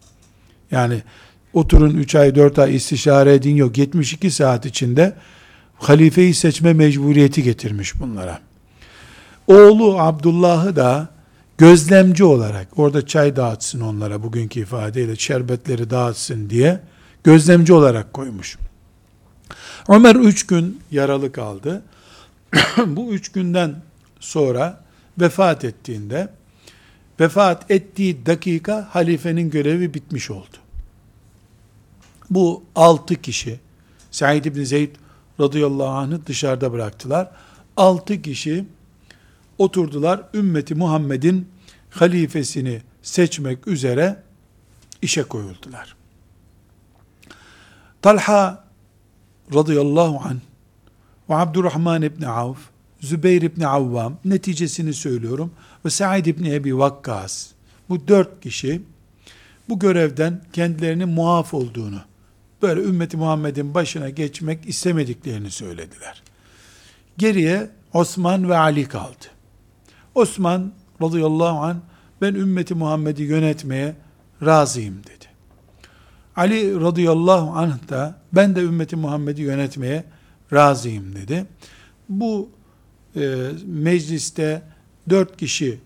[0.71, 1.01] Yani
[1.53, 5.13] oturun 3 ay 4 ay istişare edin yok 72 saat içinde
[5.75, 8.39] halifeyi seçme mecburiyeti getirmiş bunlara.
[9.47, 11.07] Oğlu Abdullah'ı da
[11.57, 16.79] gözlemci olarak orada çay dağıtsın onlara bugünkü ifadeyle şerbetleri dağıtsın diye
[17.23, 18.57] gözlemci olarak koymuş.
[19.89, 21.83] Ömer üç gün yaralı kaldı.
[22.87, 23.75] Bu üç günden
[24.19, 24.83] sonra
[25.19, 26.29] vefat ettiğinde
[27.19, 30.57] vefat ettiği dakika halifenin görevi bitmiş oldu.
[32.29, 33.59] Bu altı kişi
[34.11, 34.95] Said İbni Zeyd
[35.39, 37.31] radıyallahu anh'ı dışarıda bıraktılar.
[37.77, 38.65] Altı kişi
[39.57, 41.49] oturdular ümmeti Muhammed'in
[41.89, 44.23] halifesini seçmek üzere
[45.01, 45.95] işe koyuldular.
[48.01, 48.63] Talha
[49.53, 50.39] radıyallahu anh
[51.33, 52.57] Abdurrahman İbni Avf,
[53.01, 55.51] Zübeyir İbni Avvam, neticesini söylüyorum,
[55.85, 57.47] ve Said İbni Ebi Vakkas,
[57.89, 58.81] bu dört kişi,
[59.69, 62.01] bu görevden kendilerinin muaf olduğunu,
[62.61, 66.23] böyle ümmeti Muhammed'in başına geçmek istemediklerini söylediler.
[67.17, 69.25] Geriye Osman ve Ali kaldı.
[70.15, 71.77] Osman radıyallahu anh
[72.21, 73.95] ben ümmeti Muhammed'i yönetmeye
[74.45, 75.25] razıyım dedi.
[76.35, 80.03] Ali radıyallahu anh da ben de ümmeti Muhammed'i yönetmeye
[80.53, 81.45] razıyım dedi.
[82.09, 82.49] Bu
[83.15, 84.61] e, mecliste
[85.09, 85.79] dört kişi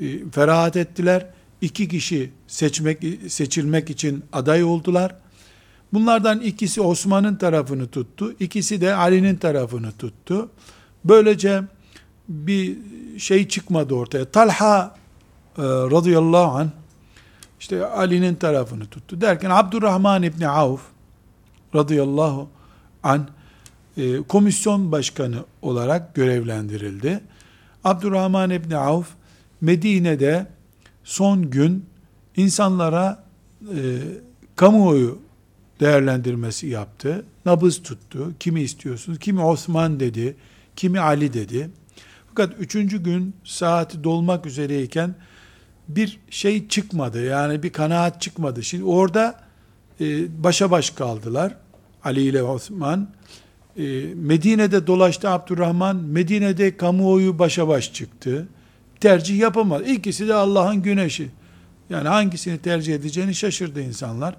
[0.00, 1.26] e, ferahat ettiler.
[1.60, 5.14] iki kişi seçmek seçilmek için aday oldular.
[5.92, 8.34] Bunlardan ikisi Osman'ın tarafını tuttu.
[8.40, 10.50] ikisi de Ali'nin tarafını tuttu.
[11.04, 11.62] Böylece
[12.28, 12.76] bir
[13.18, 14.24] şey çıkmadı ortaya.
[14.24, 14.96] Talha
[15.58, 16.68] e, radıyallahu anh
[17.60, 19.20] işte Ali'nin tarafını tuttu.
[19.20, 20.80] Derken Abdurrahman İbni Avf
[21.74, 22.48] radıyallahu
[23.02, 23.26] anh
[23.96, 27.20] e, komisyon başkanı olarak görevlendirildi.
[27.84, 29.08] Abdurrahman İbni Avf
[29.60, 30.46] Medine'de
[31.04, 31.86] son gün
[32.36, 33.24] insanlara
[33.62, 33.98] e,
[34.56, 35.18] kamuoyu
[35.80, 37.24] değerlendirmesi yaptı.
[37.46, 38.32] Nabız tuttu.
[38.40, 39.18] Kimi istiyorsunuz?
[39.18, 40.36] Kimi Osman dedi,
[40.76, 41.70] kimi Ali dedi.
[42.28, 45.14] Fakat üçüncü gün saati dolmak üzereyken
[45.88, 47.24] bir şey çıkmadı.
[47.24, 48.62] Yani bir kanaat çıkmadı.
[48.62, 49.40] Şimdi orada
[50.00, 50.04] e,
[50.44, 51.56] başa baş kaldılar.
[52.04, 53.08] Ali ile Osman.
[53.76, 53.82] E,
[54.14, 55.96] Medine'de dolaştı Abdurrahman.
[55.96, 58.48] Medine'de kamuoyu başa baş çıktı.
[59.00, 59.84] Tercih yapamadı.
[59.84, 61.28] İkisi de Allah'ın güneşi.
[61.90, 64.36] Yani hangisini tercih edeceğini şaşırdı insanlar.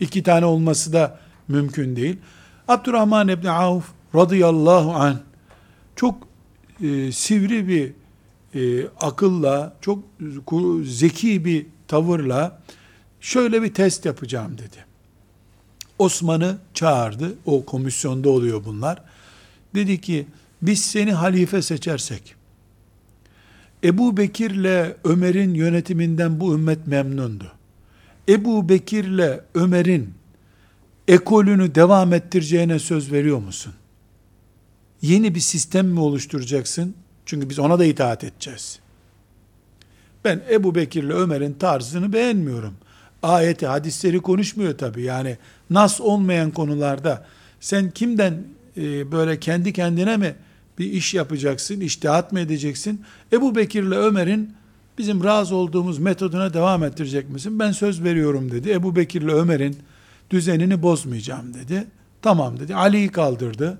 [0.00, 1.18] İki tane olması da
[1.48, 2.16] mümkün değil.
[2.68, 5.16] Abdurrahman İbni Avf radıyallahu anh
[5.96, 6.28] çok
[6.82, 7.92] e, sivri bir
[8.54, 10.04] e, akılla, çok
[10.84, 12.62] zeki bir tavırla
[13.20, 14.91] şöyle bir test yapacağım dedi.
[15.98, 17.34] Osman'ı çağırdı.
[17.46, 19.02] O komisyonda oluyor bunlar.
[19.74, 20.26] Dedi ki
[20.62, 22.34] biz seni halife seçersek
[23.84, 27.52] Ebu Bekir'le Ömer'in yönetiminden bu ümmet memnundu.
[28.28, 30.14] Ebu Bekir'le Ömer'in
[31.08, 33.74] ekolünü devam ettireceğine söz veriyor musun?
[35.02, 36.94] Yeni bir sistem mi oluşturacaksın?
[37.26, 38.78] Çünkü biz ona da itaat edeceğiz.
[40.24, 42.74] Ben Ebu Bekir'le Ömer'in tarzını beğenmiyorum.
[43.22, 45.02] Ayeti, hadisleri konuşmuyor tabi.
[45.02, 45.38] Yani
[45.72, 47.26] nas olmayan konularda
[47.60, 48.44] sen kimden
[48.76, 50.34] e, böyle kendi kendine mi
[50.78, 53.00] bir iş yapacaksın, iştihat mı edeceksin?
[53.32, 54.54] Ebu Bekir'le Ömer'in
[54.98, 57.58] bizim razı olduğumuz metoduna devam ettirecek misin?
[57.58, 58.70] Ben söz veriyorum dedi.
[58.70, 59.76] Ebu Bekir'le Ömer'in
[60.30, 61.84] düzenini bozmayacağım dedi.
[62.22, 62.74] Tamam dedi.
[62.74, 63.78] Ali'yi kaldırdı.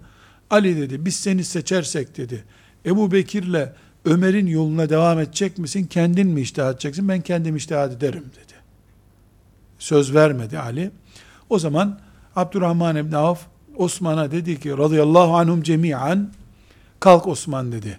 [0.50, 2.44] Ali dedi biz seni seçersek dedi.
[2.86, 3.68] Ebu Bekir'le
[4.04, 5.86] Ömer'in yoluna devam edecek misin?
[5.90, 7.08] Kendin mi iştihat edeceksin?
[7.08, 8.54] Ben kendim iştihat ederim dedi.
[9.78, 10.90] Söz vermedi Ali.
[11.52, 11.98] O zaman
[12.36, 13.40] Abdurrahman İbni Avf
[13.76, 16.32] Osman'a dedi ki radıyallahu anhum cemiyan
[17.00, 17.98] kalk Osman dedi.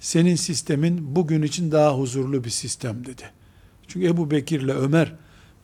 [0.00, 3.22] Senin sistemin bugün için daha huzurlu bir sistem dedi.
[3.88, 5.14] Çünkü Ebu Bekir'le Ömer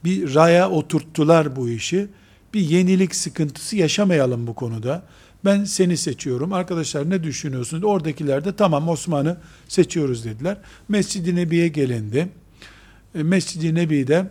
[0.05, 2.09] bir raya oturttular bu işi.
[2.55, 5.03] Bir yenilik sıkıntısı yaşamayalım bu konuda.
[5.45, 6.53] Ben seni seçiyorum.
[6.53, 7.85] Arkadaşlar ne düşünüyorsunuz?
[7.85, 9.37] Oradakiler de tamam Osman'ı
[9.69, 10.57] seçiyoruz dediler.
[10.89, 12.29] Mescid-i Nebi'ye gelindi.
[13.15, 14.31] E, Mescid-i Nebi'de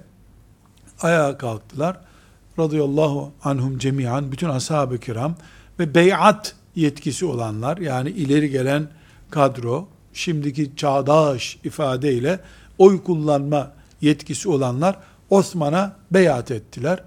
[1.02, 2.13] ayağa kalktılar.
[2.60, 5.36] Radıyallahu anhum cemiyan bütün ashab-ı kiram
[5.80, 8.88] ve beyat yetkisi olanlar yani ileri gelen
[9.30, 12.40] kadro şimdiki çağdaş ifadeyle
[12.78, 14.98] oy kullanma yetkisi olanlar
[15.30, 17.04] Osman'a beyat ettiler.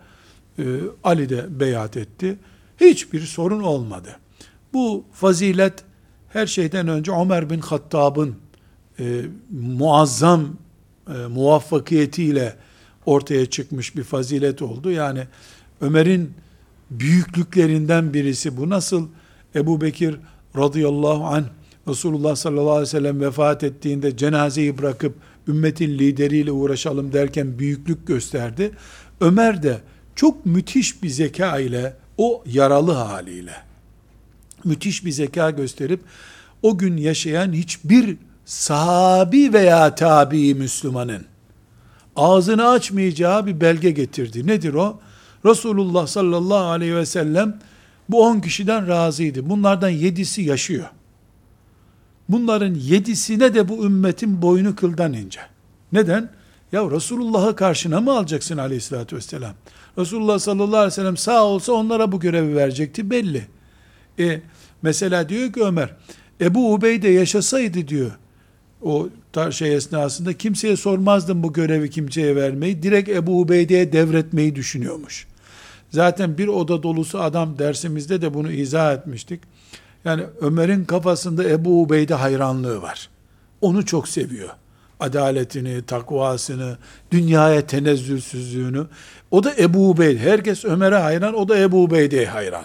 [0.58, 0.62] Ee,
[1.04, 2.38] Ali de beyat etti.
[2.80, 4.16] Hiçbir sorun olmadı.
[4.72, 5.84] Bu fazilet
[6.28, 8.36] her şeyden önce Ömer bin Hattab'ın
[8.98, 10.56] e, muazzam
[11.08, 12.56] e, muvaffakiyetiyle
[13.06, 14.90] ortaya çıkmış bir fazilet oldu.
[14.90, 15.20] Yani
[15.80, 16.30] Ömer'in
[16.90, 18.70] büyüklüklerinden birisi bu.
[18.70, 19.08] Nasıl
[19.54, 20.16] Ebu Bekir
[20.56, 21.44] radıyallahu anh
[21.88, 25.14] Resulullah sallallahu aleyhi ve sellem vefat ettiğinde cenazeyi bırakıp
[25.48, 28.70] ümmetin lideriyle uğraşalım derken büyüklük gösterdi.
[29.20, 29.80] Ömer de
[30.14, 33.66] çok müthiş bir zeka ile o yaralı haliyle
[34.66, 36.00] müthiş bir zeka gösterip
[36.62, 41.24] o gün yaşayan hiçbir sahabi veya tabi Müslümanın
[42.16, 44.46] ağzını açmayacağı bir belge getirdi.
[44.46, 45.00] Nedir o?
[45.44, 47.58] Resulullah sallallahu aleyhi ve sellem
[48.08, 49.50] bu 10 kişiden razıydı.
[49.50, 50.86] Bunlardan 7'si yaşıyor.
[52.28, 55.40] Bunların 7'sine de bu ümmetin boynu kıldan ince.
[55.92, 56.30] Neden?
[56.72, 59.54] Ya Resulullah'ı karşına mı alacaksın aleyhissalatü vesselam?
[59.98, 63.46] Resulullah sallallahu aleyhi ve sellem sağ olsa onlara bu görevi verecekti belli.
[64.18, 64.40] E,
[64.82, 65.94] mesela diyor ki Ömer,
[66.40, 68.10] Ebu Ubeyde yaşasaydı diyor,
[68.82, 69.08] o
[69.50, 75.26] şey esnasında kimseye sormazdım bu görevi kimseye vermeyi, direkt Ebu Ubeyde'ye devretmeyi düşünüyormuş.
[75.90, 79.40] Zaten bir oda dolusu adam dersimizde de bunu izah etmiştik.
[80.04, 83.08] Yani Ömer'in kafasında Ebu Ubeyde hayranlığı var.
[83.60, 84.48] Onu çok seviyor.
[85.00, 86.76] Adaletini, takvasını,
[87.10, 88.86] dünyaya tenezzülsüzlüğünü.
[89.30, 90.18] O da Ebu Ubeyde.
[90.18, 92.64] Herkes Ömer'e hayran, o da Ebu Ubeyde'ye hayran.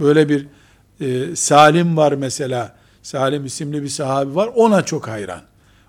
[0.00, 0.46] Böyle bir
[1.00, 2.76] e, Salim var mesela.
[3.02, 4.50] Salim isimli bir sahabi var.
[4.54, 5.40] Ona çok hayran.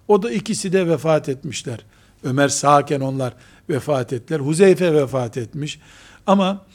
[0.08, 1.80] O da ikisi de vefat etmişler.
[2.24, 3.34] Ömer sağken onlar
[3.70, 4.40] vefat ettiler.
[4.40, 5.80] Huzeyfe vefat etmiş.
[6.28, 6.66] Ama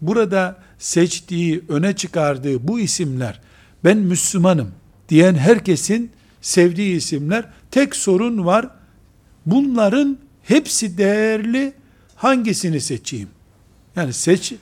[0.00, 3.40] burada seçtiği, öne çıkardığı bu isimler
[3.84, 4.70] ben Müslümanım
[5.08, 6.10] diyen herkesin
[6.40, 7.44] sevdiği isimler.
[7.70, 8.68] Tek sorun var.
[9.46, 11.72] Bunların hepsi değerli.
[12.16, 13.28] Hangisini seçeyim?
[13.96, 14.54] Yani seç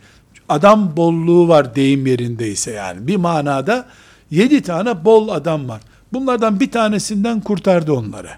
[0.49, 3.07] adam bolluğu var deyim yerindeyse yani.
[3.07, 3.89] Bir manada
[4.31, 5.81] yedi tane bol adam var.
[6.15, 8.31] Bunlardan bir tanesinden kurtardı onları.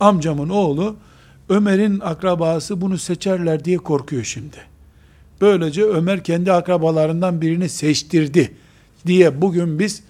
[0.00, 0.96] Amcamın oğlu
[1.48, 4.56] Ömer'in akrabası bunu seçerler diye korkuyor şimdi.
[5.40, 8.54] Böylece Ömer kendi akrabalarından birini seçtirdi
[9.06, 10.02] diye bugün biz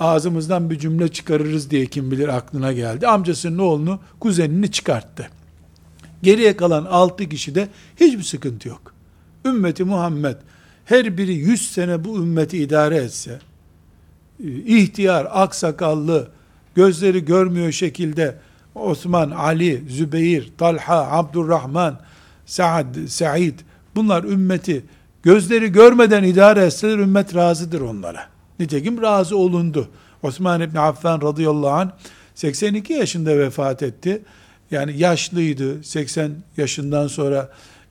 [0.00, 3.06] ağzımızdan bir cümle çıkarırız diye kim bilir aklına geldi.
[3.06, 5.30] Amcasının oğlunu, kuzenini çıkarttı.
[6.22, 7.68] Geriye kalan altı kişide
[8.00, 8.94] hiçbir sıkıntı yok.
[9.44, 10.36] Ümmeti Muhammed
[10.84, 13.38] her biri yüz sene bu ümmeti idare etse,
[14.66, 16.37] ihtiyar, aksakallı,
[16.78, 18.34] gözleri görmüyor şekilde
[18.74, 22.00] Osman, Ali, Zübeyir, Talha, Abdurrahman,
[22.46, 23.58] Saad, Said
[23.94, 24.84] bunlar ümmeti
[25.22, 28.26] gözleri görmeden idare etseler ümmet razıdır onlara.
[28.58, 29.88] Nitekim razı olundu.
[30.22, 31.90] Osman İbni Affan radıyallahu anh
[32.34, 34.22] 82 yaşında vefat etti.
[34.70, 35.84] Yani yaşlıydı.
[35.84, 37.50] 80 yaşından sonra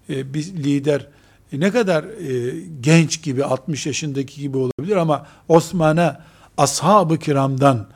[0.10, 1.08] e, bir lider
[1.54, 6.21] e, ne kadar e, genç gibi 60 yaşındaki gibi olabilir ama Osman'a
[6.58, 7.88] ashab-ı kiramdan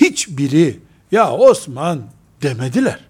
[0.00, 0.80] hiçbiri
[1.12, 2.02] ya Osman
[2.42, 3.00] demediler.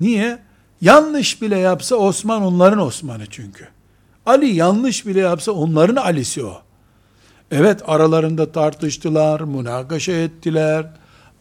[0.00, 0.38] Niye?
[0.80, 3.68] Yanlış bile yapsa Osman onların Osman'ı çünkü.
[4.26, 6.62] Ali yanlış bile yapsa onların Ali'si o.
[7.50, 10.86] Evet aralarında tartıştılar, münakaşa ettiler.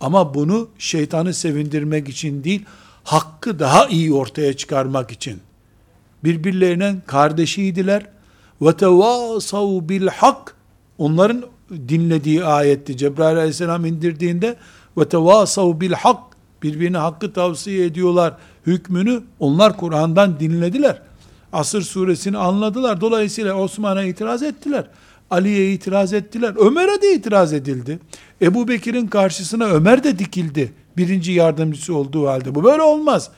[0.02, 2.66] Ama bunu şeytanı sevindirmek için değil,
[3.04, 5.40] hakkı daha iyi ortaya çıkarmak için.
[6.24, 8.06] Birbirlerinin kardeşiydiler.
[8.62, 9.82] Ve tevasav.
[10.98, 12.98] Onların dinlediği ayetti.
[12.98, 14.56] Cebrail aleyhisselam indirdiğinde
[14.98, 16.20] ve tevasav bil hak.
[16.64, 18.34] Birbirine hakkı tavsiye ediyorlar.
[18.66, 21.02] Hükmünü onlar Kur'an'dan dinlediler.
[21.54, 23.02] Asır suresini anladılar.
[23.02, 24.88] Dolayısıyla Osman'a itiraz ettiler.
[25.30, 26.54] Ali'ye itiraz ettiler.
[26.58, 28.00] Ömer'e de itiraz edildi.
[28.42, 30.74] Ebu Bekir'in karşısına Ömer de dikildi.
[30.98, 32.56] Birinci yardımcısı olduğu halde.
[32.56, 33.30] Bu böyle olmaz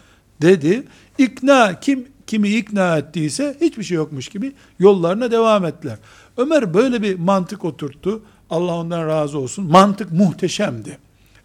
[0.42, 0.84] dedi.
[1.18, 5.98] İkna kim kimi ikna ettiyse hiçbir şey yokmuş gibi yollarına devam ettiler.
[6.38, 8.24] Ömer böyle bir mantık oturttu.
[8.50, 9.66] Allah ondan razı olsun.
[9.66, 10.98] Mantık muhteşemdi.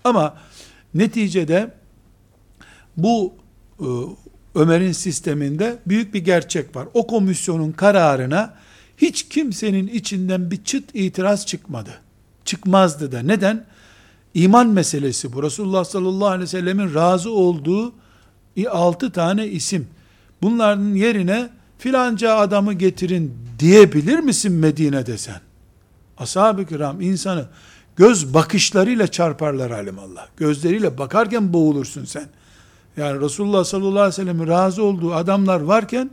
[0.05, 0.37] Ama
[0.95, 1.75] neticede
[2.97, 3.35] bu
[3.81, 3.87] e,
[4.55, 6.89] Ömer'in sisteminde büyük bir gerçek var.
[6.95, 8.55] O komisyonun kararına
[8.97, 11.91] hiç kimsenin içinden bir çıt itiraz çıkmadı.
[12.45, 13.21] Çıkmazdı da.
[13.21, 13.65] Neden?
[14.35, 15.43] İman meselesi bu.
[15.43, 17.93] Resulullah sallallahu aleyhi ve sellemin razı olduğu
[18.71, 19.89] altı tane isim.
[20.43, 25.41] Bunların yerine filanca adamı getirin diyebilir misin Medine'de sen?
[26.19, 27.47] Ashab-ı kiram insanı
[27.97, 30.27] göz bakışlarıyla çarparlar alimallah.
[30.37, 32.29] Gözleriyle bakarken boğulursun sen.
[32.97, 36.11] Yani Resulullah sallallahu aleyhi ve sellem'in razı olduğu adamlar varken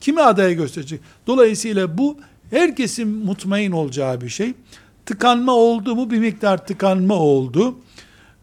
[0.00, 1.00] Kimi adaya gösterecek?
[1.26, 2.18] Dolayısıyla bu
[2.50, 4.54] herkesin mutmain olacağı bir şey.
[5.06, 7.74] Tıkanma oldu mu bir miktar tıkanma oldu.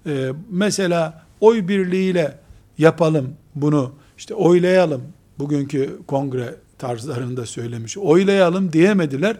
[0.06, 2.38] Ee, mesela oy birliğiyle
[2.78, 5.04] yapalım bunu işte oylayalım
[5.40, 9.38] bugünkü kongre tarzlarında söylemiş oylayalım diyemediler.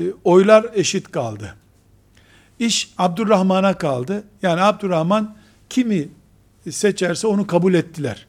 [0.00, 1.54] Ee, oylar eşit kaldı.
[2.58, 4.24] İş Abdurrahman'a kaldı.
[4.42, 5.36] Yani Abdurrahman
[5.70, 6.08] kimi
[6.70, 8.26] seçerse onu kabul ettiler.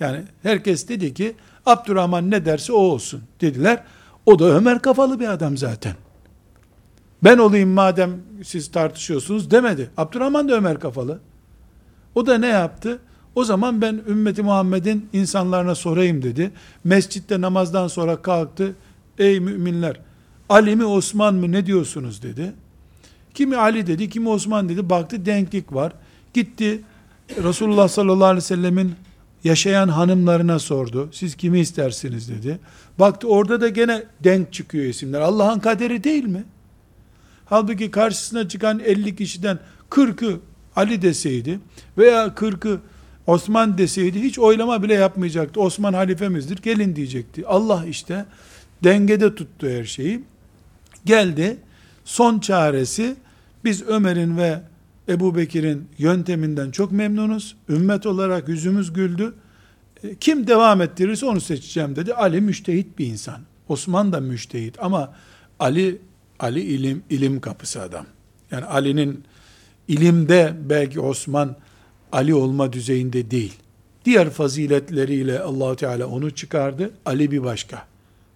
[0.00, 1.34] Yani herkes dedi ki
[1.66, 3.84] Abdurrahman ne derse o olsun dediler.
[4.26, 5.94] O da Ömer kafalı bir adam zaten.
[7.24, 9.90] Ben olayım madem siz tartışıyorsunuz demedi.
[9.96, 11.20] Abdurrahman da Ömer kafalı.
[12.14, 12.98] O da ne yaptı?
[13.34, 16.50] O zaman ben ümmeti Muhammed'in insanlarına sorayım dedi.
[16.84, 18.74] Mescitte namazdan sonra kalktı.
[19.18, 20.00] Ey müminler
[20.48, 22.52] Ali mi Osman mı ne diyorsunuz dedi.
[23.34, 24.90] Kimi Ali dedi, kimi Osman dedi.
[24.90, 25.92] Baktı denklik var.
[26.34, 26.80] Gitti
[27.42, 28.94] Resulullah sallallahu aleyhi ve sellemin
[29.44, 31.08] yaşayan hanımlarına sordu.
[31.12, 32.58] Siz kimi istersiniz dedi.
[32.98, 35.20] Baktı orada da gene denk çıkıyor isimler.
[35.20, 36.44] Allah'ın kaderi değil mi?
[37.46, 39.58] Halbuki karşısına çıkan 50 kişiden
[39.90, 40.40] 40'ı
[40.76, 41.60] Ali deseydi
[41.98, 42.80] veya 40'ı
[43.26, 45.60] Osman deseydi hiç oylama bile yapmayacaktı.
[45.60, 47.46] Osman halifemizdir gelin diyecekti.
[47.46, 48.24] Allah işte
[48.84, 50.24] dengede tuttu her şeyi.
[51.04, 51.56] Geldi
[52.04, 53.16] son çaresi
[53.64, 54.60] biz Ömer'in ve
[55.08, 57.56] Ebu Bekir'in yönteminden çok memnunuz.
[57.68, 59.34] Ümmet olarak yüzümüz güldü.
[60.04, 62.14] E, kim devam ettirirse onu seçeceğim dedi.
[62.14, 63.40] Ali müştehit bir insan.
[63.68, 65.14] Osman da müştehit ama
[65.58, 65.98] Ali
[66.38, 68.06] Ali ilim ilim kapısı adam.
[68.50, 69.24] Yani Ali'nin
[69.88, 71.56] ilimde belki Osman
[72.14, 73.52] Ali olma düzeyinde değil.
[74.04, 76.90] Diğer faziletleriyle allah Teala onu çıkardı.
[77.06, 77.86] Ali bir başka.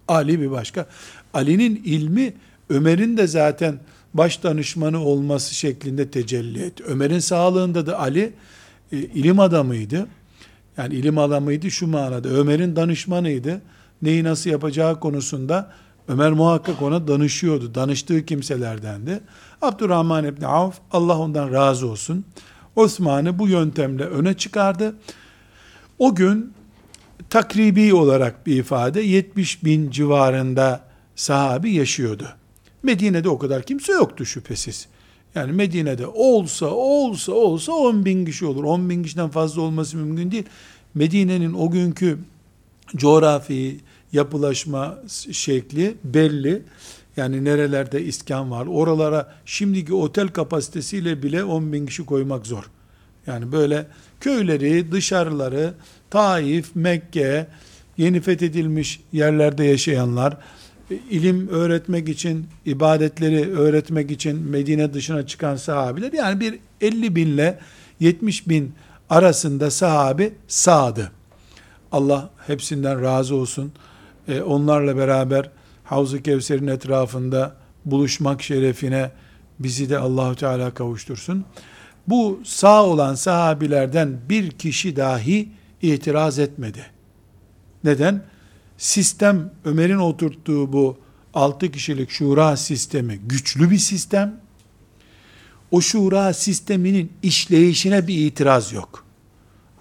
[0.07, 0.85] Ali bir başka.
[1.33, 2.33] Ali'nin ilmi
[2.69, 3.79] Ömer'in de zaten
[4.13, 6.83] baş danışmanı olması şeklinde tecelli etti.
[6.83, 8.33] Ömer'in sağlığında da Ali
[8.91, 10.07] e, ilim adamıydı.
[10.77, 12.29] Yani ilim adamıydı şu manada.
[12.29, 13.61] Ömer'in danışmanıydı.
[14.01, 15.71] Neyi nasıl yapacağı konusunda
[16.07, 17.75] Ömer muhakkak ona danışıyordu.
[17.75, 19.19] Danıştığı kimselerdendi.
[19.61, 22.25] Abdurrahman İbni Avf Allah ondan razı olsun.
[22.75, 24.95] Osman'ı bu yöntemle öne çıkardı.
[25.99, 26.53] O gün
[27.29, 30.81] takribi olarak bir ifade 70 bin civarında
[31.15, 32.27] sahabi yaşıyordu.
[32.83, 34.87] Medine'de o kadar kimse yoktu şüphesiz.
[35.35, 38.63] Yani Medine'de olsa olsa olsa 10 bin kişi olur.
[38.63, 40.45] 10 bin kişiden fazla olması mümkün değil.
[40.93, 42.17] Medine'nin o günkü
[42.95, 43.79] coğrafi
[44.13, 44.97] yapılaşma
[45.31, 46.61] şekli belli.
[47.19, 48.65] Yani nerelerde iskan var.
[48.65, 52.63] Oralara şimdiki otel kapasitesiyle bile 10 bin kişi koymak zor.
[53.27, 53.87] Yani böyle
[54.19, 55.73] köyleri, dışarıları,
[56.09, 57.47] Taif, Mekke,
[57.97, 60.37] yeni fethedilmiş yerlerde yaşayanlar,
[61.09, 67.59] ilim öğretmek için, ibadetleri öğretmek için Medine dışına çıkan sahabiler, yani bir 50 binle
[67.99, 68.73] 70 bin
[69.09, 71.11] arasında sahabi sağdı.
[71.91, 73.71] Allah hepsinden razı olsun.
[74.27, 75.49] Ee, onlarla beraber
[75.89, 79.11] Havz-ı Kevser'in etrafında buluşmak şerefine
[79.59, 81.45] bizi de Allahu Teala kavuştursun.
[82.07, 85.49] Bu sağ olan sahabilerden bir kişi dahi
[85.81, 86.85] itiraz etmedi.
[87.83, 88.23] Neden?
[88.77, 90.97] Sistem Ömer'in oturttuğu bu
[91.33, 94.41] altı kişilik şura sistemi güçlü bir sistem.
[95.71, 99.05] O şura sisteminin işleyişine bir itiraz yok.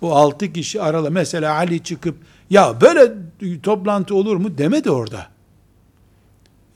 [0.00, 2.16] O altı kişi aralı mesela Ali çıkıp
[2.50, 3.12] ya böyle
[3.62, 5.37] toplantı olur mu demedi orada.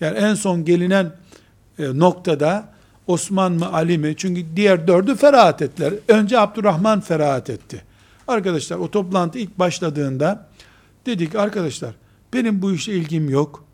[0.02, 1.12] Yani en son gelinen
[1.78, 2.68] e, noktada
[3.06, 4.14] Osman mı Ali mi?
[4.16, 5.94] Çünkü diğer dördü ferahat ettiler.
[6.08, 7.82] Önce Abdurrahman ferahat etti.
[8.28, 10.46] Arkadaşlar o toplantı ilk başladığında
[11.06, 11.94] dedik arkadaşlar
[12.32, 13.64] benim bu işe ilgim yok.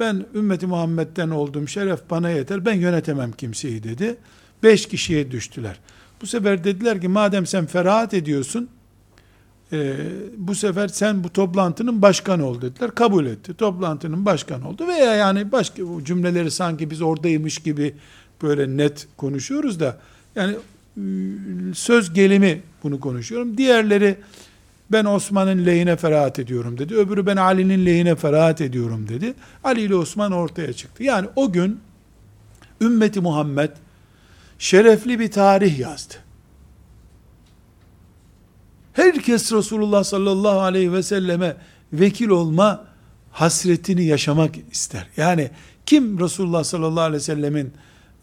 [0.00, 1.68] Ben ümmeti Muhammed'den oldum.
[1.68, 2.64] Şeref bana yeter.
[2.64, 4.16] Ben yönetemem kimseyi dedi.
[4.62, 5.80] Beş kişiye düştüler.
[6.22, 8.68] Bu sefer dediler ki madem sen ferahat ediyorsun
[9.72, 9.96] e,
[10.36, 12.90] bu sefer sen bu toplantının başkanı ol dediler.
[12.90, 13.54] Kabul etti.
[13.54, 14.88] Toplantının başkanı oldu.
[14.88, 17.94] Veya yani başka cümleleri sanki biz oradaymış gibi
[18.42, 19.98] böyle net konuşuyoruz da
[20.36, 20.56] yani
[20.98, 23.56] ıı, söz gelimi bunu konuşuyorum.
[23.56, 24.16] Diğerleri
[24.92, 26.94] ben Osman'ın lehine ferahat ediyorum dedi.
[26.94, 29.34] Öbürü ben Ali'nin lehine ferahat ediyorum dedi.
[29.64, 31.02] Ali ile Osman ortaya çıktı.
[31.02, 31.80] Yani o gün
[32.80, 33.70] ümmeti Muhammed
[34.58, 36.14] şerefli bir tarih yazdı.
[38.92, 41.56] Herkes Resulullah sallallahu aleyhi ve selleme
[41.92, 42.84] vekil olma
[43.32, 45.06] hasretini yaşamak ister.
[45.16, 45.50] Yani
[45.86, 47.72] kim Resulullah sallallahu aleyhi ve sellemin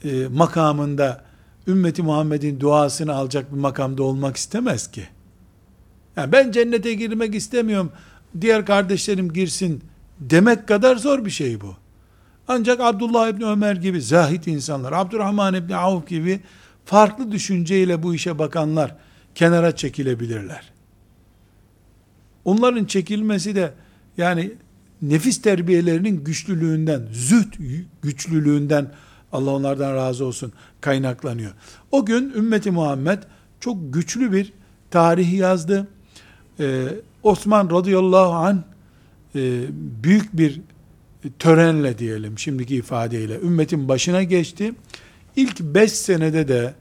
[0.03, 1.24] e, makamında
[1.68, 5.07] ümmeti Muhammed'in duasını alacak bir makamda olmak istemez ki.
[6.15, 7.91] Yani ben cennete girmek istemiyorum,
[8.41, 9.84] diğer kardeşlerim girsin
[10.20, 11.76] demek kadar zor bir şey bu.
[12.47, 16.39] Ancak Abdullah İbni Ömer gibi zahit insanlar, Abdurrahman İbni Avf gibi
[16.86, 18.95] farklı düşünceyle bu işe bakanlar
[19.38, 20.71] kenara çekilebilirler.
[22.45, 23.73] Onların çekilmesi de
[24.17, 24.51] yani
[25.01, 27.55] nefis terbiyelerinin güçlülüğünden, züht
[28.01, 28.91] güçlülüğünden
[29.31, 31.51] Allah onlardan razı olsun kaynaklanıyor.
[31.91, 33.23] O gün ümmeti Muhammed
[33.59, 34.53] çok güçlü bir
[34.91, 35.88] tarihi yazdı.
[36.59, 36.88] Ee,
[37.23, 38.63] Osman radıyallahu an
[39.35, 39.63] e,
[40.03, 40.61] büyük bir
[41.39, 44.73] törenle diyelim şimdiki ifadeyle ümmetin başına geçti.
[45.35, 46.73] İlk 5 senede de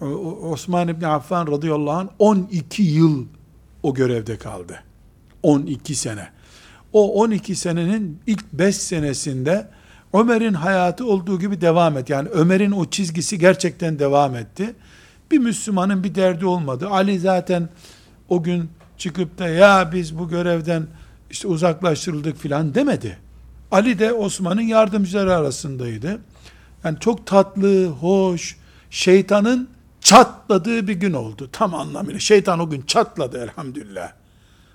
[0.00, 3.26] Osman İbni Affan radıyallahu anh 12 yıl
[3.82, 4.82] o görevde kaldı.
[5.42, 6.28] 12 sene.
[6.92, 9.68] O 12 senenin ilk 5 senesinde
[10.12, 12.10] Ömer'in hayatı olduğu gibi devam et.
[12.10, 14.74] Yani Ömer'in o çizgisi gerçekten devam etti.
[15.30, 16.88] Bir Müslümanın bir derdi olmadı.
[16.88, 17.68] Ali zaten
[18.28, 20.86] o gün çıkıp da ya biz bu görevden
[21.30, 23.18] işte uzaklaştırıldık filan demedi.
[23.70, 26.20] Ali de Osman'ın yardımcıları arasındaydı.
[26.84, 28.56] Yani çok tatlı, hoş,
[28.90, 29.73] şeytanın
[30.04, 31.48] çatladığı bir gün oldu.
[31.52, 32.20] Tam anlamıyla.
[32.20, 34.12] Şeytan o gün çatladı elhamdülillah.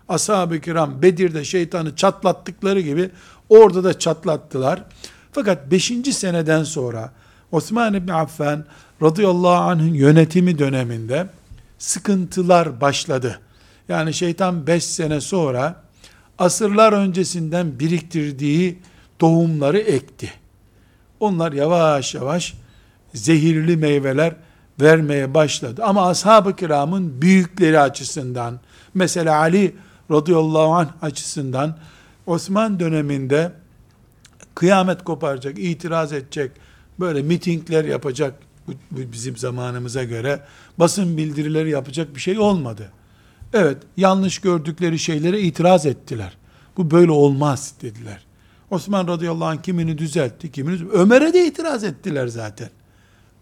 [0.09, 3.09] ashab-ı kiram Bedir'de şeytanı çatlattıkları gibi
[3.49, 4.83] orada da çatlattılar.
[5.31, 5.91] Fakat 5.
[6.11, 7.13] seneden sonra
[7.51, 8.65] Osman İbni Affan
[9.01, 11.29] radıyallahu anh'ın yönetimi döneminde
[11.77, 13.39] sıkıntılar başladı.
[13.89, 15.83] Yani şeytan 5 sene sonra
[16.39, 18.79] asırlar öncesinden biriktirdiği
[19.19, 20.31] tohumları ekti.
[21.19, 22.53] Onlar yavaş yavaş
[23.13, 24.35] zehirli meyveler
[24.81, 25.81] vermeye başladı.
[25.83, 28.59] Ama ashab-ı kiramın büyükleri açısından,
[28.93, 29.75] mesela Ali
[30.11, 31.77] radıyallahu anh açısından,
[32.25, 33.51] Osman döneminde
[34.55, 36.51] kıyamet koparacak, itiraz edecek,
[36.99, 38.33] böyle mitingler yapacak,
[38.91, 40.39] bizim zamanımıza göre
[40.77, 42.91] basın bildirileri yapacak bir şey olmadı.
[43.53, 46.37] Evet, yanlış gördükleri şeylere itiraz ettiler.
[46.77, 48.25] Bu böyle olmaz dediler.
[48.71, 52.69] Osman radıyallahu anh kimini düzeltti, kimini Ömer'e de itiraz ettiler zaten.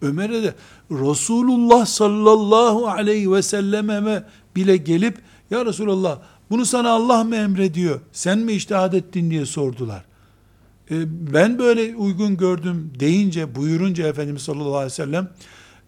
[0.02, 0.54] Ömer'e de
[0.90, 4.24] Resulullah sallallahu aleyhi ve selleme
[4.56, 5.18] bile gelip
[5.50, 6.18] ya Resulullah
[6.50, 8.00] bunu sana Allah mı emrediyor?
[8.12, 10.04] Sen mi iştihad ettin diye sordular.
[10.90, 10.94] E,
[11.34, 15.28] ben böyle uygun gördüm deyince, buyurunca Efendimiz sallallahu aleyhi ve sellem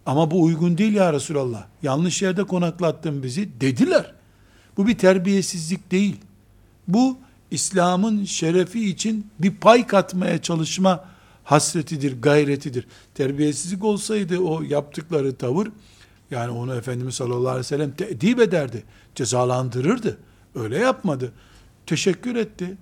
[0.05, 1.63] ama bu uygun değil ya Resulallah.
[1.83, 4.13] Yanlış yerde konaklattın bizi dediler.
[4.77, 6.15] Bu bir terbiyesizlik değil.
[6.87, 7.17] Bu
[7.51, 11.05] İslam'ın şerefi için bir pay katmaya çalışma
[11.51, 12.87] hasretidir, gayretidir.
[13.15, 15.67] Terbiyesizlik olsaydı o yaptıkları tavır,
[16.31, 18.83] yani onu Efendimiz sallallahu aleyhi ve sellem teedip ederdi,
[19.15, 20.17] cezalandırırdı.
[20.55, 21.31] Öyle yapmadı.
[21.85, 22.77] Teşekkür etti.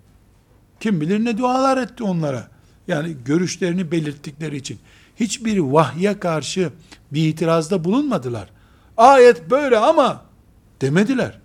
[0.80, 2.47] Kim bilir ne dualar etti onlara.
[2.88, 4.80] Yani görüşlerini belirttikleri için.
[5.15, 6.72] Hiçbir vahye karşı
[7.11, 8.49] bir itirazda bulunmadılar.
[8.97, 10.22] Ayet böyle ama
[10.82, 11.39] demediler.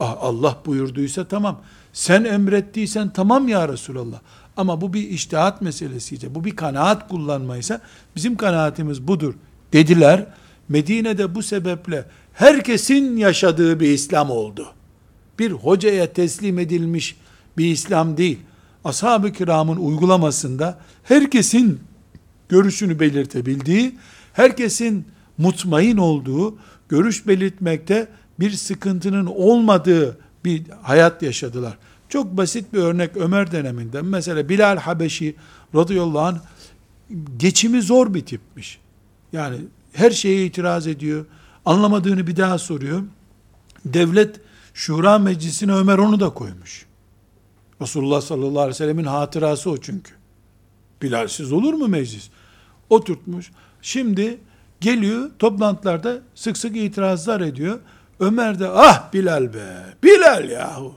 [0.00, 1.60] Ah, Allah buyurduysa tamam.
[1.92, 4.20] Sen emrettiysen tamam ya Resulallah.
[4.58, 7.80] Ama bu bir iştihat meselesiyse, bu bir kanaat kullanmaysa,
[8.16, 9.34] bizim kanaatimiz budur
[9.72, 10.26] dediler.
[10.68, 14.66] Medine'de bu sebeple herkesin yaşadığı bir İslam oldu.
[15.38, 17.16] Bir hocaya teslim edilmiş
[17.58, 18.38] bir İslam değil.
[18.84, 21.80] Ashab-ı kiramın uygulamasında herkesin
[22.48, 23.98] görüşünü belirtebildiği,
[24.32, 25.06] herkesin
[25.38, 28.08] mutmain olduğu, görüş belirtmekte
[28.40, 31.78] bir sıkıntının olmadığı bir hayat yaşadılar.
[32.08, 34.02] Çok basit bir örnek Ömer döneminde.
[34.02, 35.34] Mesela Bilal Habeşi
[35.74, 36.38] radıyallahu anh
[37.36, 38.78] geçimi zor bir tipmiş.
[39.32, 39.56] Yani
[39.92, 41.26] her şeye itiraz ediyor.
[41.64, 43.02] Anlamadığını bir daha soruyor.
[43.84, 44.40] Devlet
[44.74, 46.86] Şura Meclisi'ne Ömer onu da koymuş.
[47.82, 50.12] Resulullah sallallahu aleyhi ve sellemin hatırası o çünkü.
[51.02, 52.30] Bilalsiz olur mu meclis?
[52.90, 53.50] Oturtmuş.
[53.82, 54.38] Şimdi
[54.80, 57.78] geliyor toplantılarda sık sık itirazlar ediyor.
[58.20, 60.94] Ömer de ah Bilal be, Bilal yahu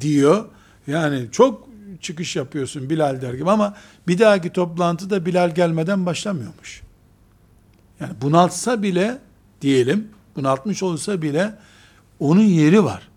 [0.00, 0.44] diyor.
[0.86, 1.68] Yani çok
[2.00, 3.74] çıkış yapıyorsun Bilal der gibi ama
[4.08, 6.82] bir dahaki toplantıda Bilal gelmeden başlamıyormuş.
[8.00, 9.18] Yani bunaltsa bile
[9.60, 11.54] diyelim, bunaltmış olsa bile
[12.20, 13.08] onun yeri var.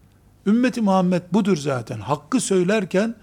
[0.47, 1.99] Ümmeti Muhammed budur zaten.
[1.99, 3.15] Hakkı söylerken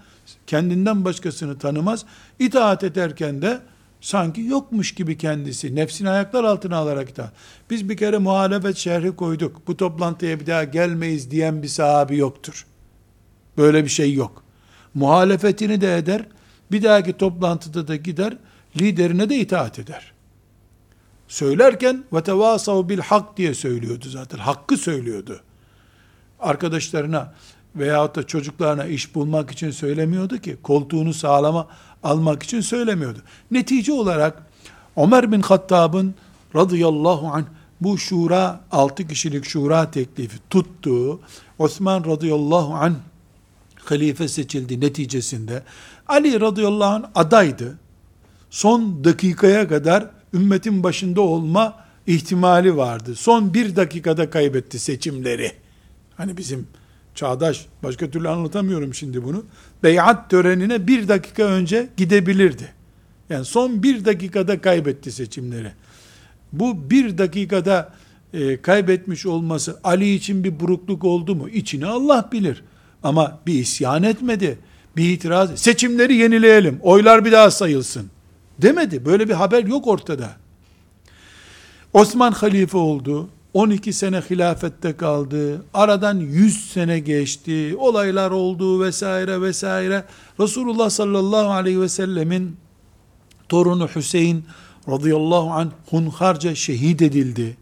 [0.47, 2.05] kendinden başkasını tanımaz.
[2.39, 3.59] İtaat ederken de
[4.01, 5.75] sanki yokmuş gibi kendisi.
[5.75, 7.33] Nefsini ayaklar altına alarak itaat.
[7.69, 9.67] Biz bir kere muhalefet şerhi koyduk.
[9.67, 12.65] Bu toplantıya bir daha gelmeyiz diyen bir sahabi yoktur.
[13.59, 14.43] Böyle bir şey yok.
[14.93, 16.25] Muhalefetini de eder,
[16.71, 18.37] bir dahaki toplantıda da gider,
[18.81, 20.11] liderine de itaat eder.
[21.27, 24.37] Söylerken ve tevasav bil hak diye söylüyordu zaten.
[24.37, 25.41] Hakkı söylüyordu.
[26.39, 27.33] Arkadaşlarına
[27.75, 30.57] veyahut da çocuklarına iş bulmak için söylemiyordu ki.
[30.63, 31.67] Koltuğunu sağlama
[32.03, 33.19] almak için söylemiyordu.
[33.51, 34.43] Netice olarak
[34.97, 36.15] Ömer bin Hattab'ın
[36.55, 37.45] radıyallahu anh
[37.81, 41.19] bu şura, altı kişilik şura teklifi tuttuğu
[41.57, 42.95] Osman radıyallahu anh
[43.85, 45.63] halife seçildi neticesinde.
[46.07, 47.77] Ali radıyallahu anh adaydı.
[48.49, 51.75] Son dakikaya kadar ümmetin başında olma
[52.07, 53.15] ihtimali vardı.
[53.15, 55.51] Son bir dakikada kaybetti seçimleri.
[56.17, 56.67] Hani bizim
[57.15, 59.45] çağdaş, başka türlü anlatamıyorum şimdi bunu.
[59.83, 62.73] Beyat törenine bir dakika önce gidebilirdi.
[63.29, 65.71] Yani son bir dakikada kaybetti seçimleri.
[66.53, 67.93] Bu bir dakikada
[68.33, 71.49] e, kaybetmiş olması Ali için bir burukluk oldu mu?
[71.49, 72.63] İçini Allah bilir.
[73.03, 74.59] Ama bir isyan etmedi.
[74.97, 75.59] Bir itiraz.
[75.59, 76.79] Seçimleri yenileyelim.
[76.81, 78.09] Oylar bir daha sayılsın.
[78.61, 79.05] Demedi.
[79.05, 80.31] Böyle bir haber yok ortada.
[81.93, 83.29] Osman halife oldu.
[83.53, 85.65] 12 sene hilafette kaldı.
[85.73, 87.75] Aradan 100 sene geçti.
[87.77, 90.03] Olaylar oldu vesaire vesaire.
[90.39, 92.57] Resulullah sallallahu aleyhi ve sellemin
[93.49, 94.45] torunu Hüseyin
[94.89, 97.57] radıyallahu anh hunharca şehit edildi.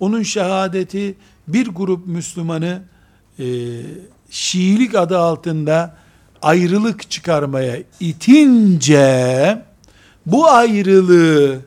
[0.00, 1.14] Onun şehadeti
[1.48, 2.82] bir grup Müslümanı
[3.38, 3.44] e,
[4.32, 5.96] Şiilik adı altında
[6.42, 9.62] ayrılık çıkarmaya itince
[10.26, 11.60] bu ayrılığı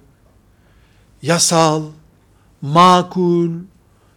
[1.22, 1.84] yasal,
[2.61, 3.49] makul,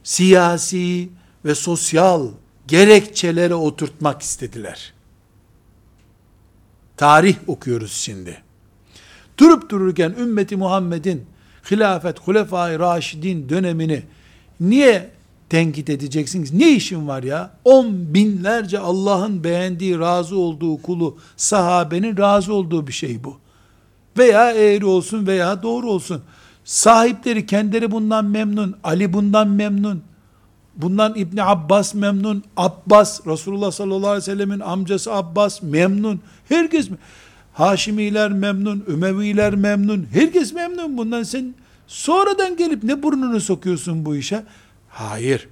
[0.03, 1.09] siyasi
[1.45, 2.29] ve sosyal
[2.67, 4.93] gerekçelere oturtmak istediler.
[6.97, 8.43] Tarih okuyoruz şimdi.
[9.39, 11.27] Durup dururken ümmeti Muhammed'in
[11.71, 14.03] hilafet, hulefai raşidin dönemini
[14.61, 15.18] niye
[15.51, 16.53] tenkit edeceksiniz?
[16.53, 17.51] Ne işin var ya?
[17.65, 23.37] On binlerce Allah'ın beğendiği, razı olduğu kulu, sahabenin razı olduğu bir şey bu.
[24.19, 26.23] Veya eğri olsun veya doğru olsun.
[26.65, 30.03] Sahipleri kendileri bundan memnun, Ali bundan memnun,
[30.77, 36.89] bundan İbni Abbas memnun, Abbas, Resulullah sallallahu aleyhi ve sellemin amcası Abbas memnun, herkes
[37.53, 41.55] Haşimiler memnun, Ümeviler memnun, herkes memnun bundan sen
[41.87, 44.43] sonradan gelip ne burnunu sokuyorsun bu işe?
[44.99, 45.49] Hayır.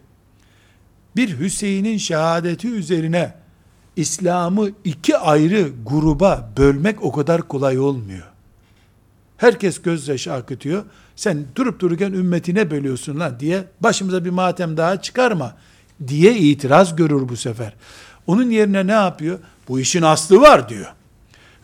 [1.17, 3.35] Bir Hüseyin'in şehadeti üzerine
[3.97, 8.27] İslam'ı iki ayrı gruba bölmek o kadar kolay olmuyor.
[9.37, 10.85] Herkes gözyaşı akıtıyor.
[11.17, 15.57] Sen durup dururken ümmetine bölüyorsun lan diye başımıza bir matem daha çıkarma
[16.09, 17.75] diye itiraz görür bu sefer.
[18.27, 19.39] Onun yerine ne yapıyor?
[19.69, 20.93] Bu işin aslı var diyor.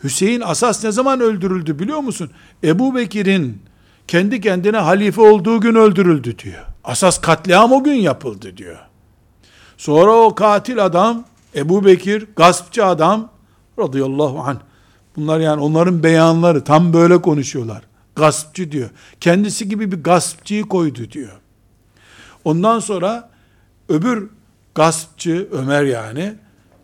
[0.03, 2.31] Hüseyin asas ne zaman öldürüldü biliyor musun?
[2.63, 3.61] Ebu Bekir'in
[4.07, 6.72] kendi kendine halife olduğu gün öldürüldü diyor.
[6.83, 8.79] Asas katliam o gün yapıldı diyor.
[9.77, 11.25] Sonra o katil adam,
[11.55, 13.29] Ebu Bekir, gaspçı adam,
[13.79, 14.57] radıyallahu anh,
[15.15, 17.83] bunlar yani onların beyanları, tam böyle konuşuyorlar.
[18.15, 18.89] Gaspçı diyor.
[19.19, 21.39] Kendisi gibi bir gaspçıyı koydu diyor.
[22.45, 23.29] Ondan sonra
[23.89, 24.29] öbür
[24.75, 26.33] gaspçı, Ömer yani,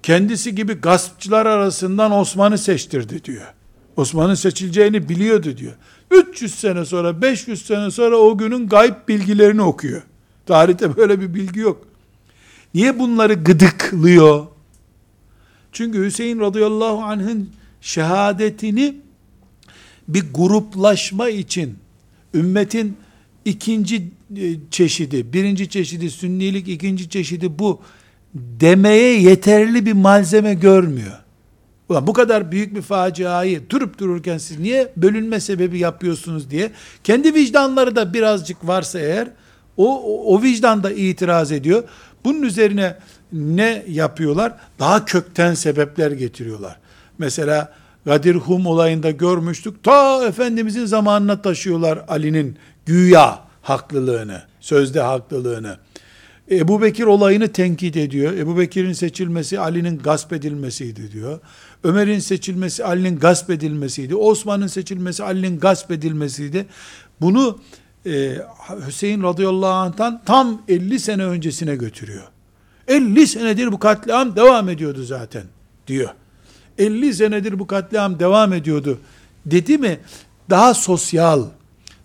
[0.03, 3.53] kendisi gibi gaspçılar arasından Osman'ı seçtirdi diyor.
[3.97, 5.73] Osman'ın seçileceğini biliyordu diyor.
[6.11, 10.01] 300 sene sonra, 500 sene sonra o günün gayb bilgilerini okuyor.
[10.45, 11.87] Tarihte böyle bir bilgi yok.
[12.73, 14.45] Niye bunları gıdıklıyor?
[15.71, 17.49] Çünkü Hüseyin radıyallahu anh'ın
[17.81, 18.95] şehadetini
[20.07, 21.77] bir gruplaşma için
[22.33, 22.97] ümmetin
[23.45, 23.95] ikinci
[24.37, 27.81] e, çeşidi, birinci çeşidi sünnilik, ikinci çeşidi bu
[28.33, 31.19] demeye yeterli bir malzeme görmüyor.
[31.89, 36.71] Ulan bu kadar büyük bir faciayı durup dururken siz niye bölünme sebebi yapıyorsunuz diye
[37.03, 39.27] kendi vicdanları da birazcık varsa eğer
[39.77, 41.83] o, o, o vicdan da itiraz ediyor.
[42.25, 42.97] Bunun üzerine
[43.33, 44.53] ne yapıyorlar?
[44.79, 46.79] Daha kökten sebepler getiriyorlar.
[47.17, 47.73] Mesela
[48.05, 49.83] Gadir Hum olayında görmüştük.
[49.83, 55.77] Ta Efendimizin zamanına taşıyorlar Ali'nin güya haklılığını, sözde haklılığını.
[56.51, 58.33] Ebu Bekir olayını tenkit ediyor.
[58.33, 61.39] Ebu Bekir'in seçilmesi Ali'nin gasp edilmesiydi diyor.
[61.83, 64.15] Ömer'in seçilmesi Ali'nin gasp edilmesiydi.
[64.15, 66.65] Osman'ın seçilmesi Ali'nin gasp edilmesiydi.
[67.21, 67.59] Bunu
[68.05, 68.37] e,
[68.87, 72.27] Hüseyin radıyallahu anh'tan tam 50 sene öncesine götürüyor.
[72.87, 75.43] 50 senedir bu katliam devam ediyordu zaten
[75.87, 76.09] diyor.
[76.77, 78.99] 50 senedir bu katliam devam ediyordu
[79.45, 79.99] dedi mi
[80.49, 81.45] daha sosyal,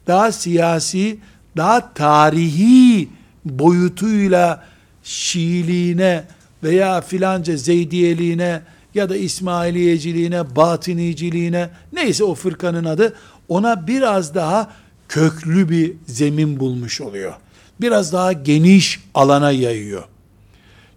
[0.07, 1.19] daha siyasi,
[1.57, 3.09] daha tarihi
[3.45, 4.65] boyutuyla
[5.03, 6.25] Şiiliğine
[6.63, 8.63] veya filanca Zeydiyeliğine
[8.95, 13.15] ya da İsmailiyeciliğine, Batıniciliğine neyse o fırkanın adı
[13.49, 14.71] ona biraz daha
[15.09, 17.35] köklü bir zemin bulmuş oluyor.
[17.81, 20.05] Biraz daha geniş alana yayıyor.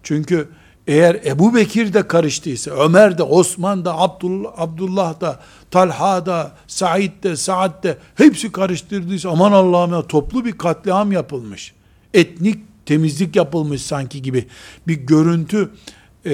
[0.02, 0.48] Çünkü
[0.86, 5.40] eğer Ebu Bekir de karıştıysa, Ömer de, Osman da, Abdullah, Abdullah da,
[5.70, 11.74] Talha da, Said de, Saad de hepsi karıştırdıysa aman Allah'ım ya toplu bir katliam yapılmış.
[12.14, 14.46] Etnik temizlik yapılmış sanki gibi
[14.86, 15.70] bir görüntü
[16.26, 16.32] e,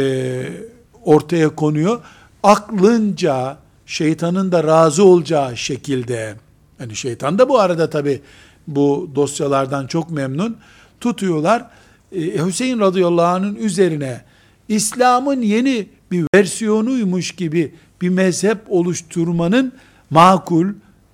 [1.05, 2.01] ortaya konuyor.
[2.43, 6.35] Aklınca şeytanın da razı olacağı şekilde
[6.81, 8.21] yani şeytan da bu arada tabi
[8.67, 10.57] bu dosyalardan çok memnun
[11.01, 11.67] tutuyorlar.
[12.13, 14.21] Ee, Hüseyin radıyallahu anh'ın üzerine
[14.69, 19.73] İslam'ın yeni bir versiyonuymuş gibi bir mezhep oluşturmanın
[20.11, 20.67] makul,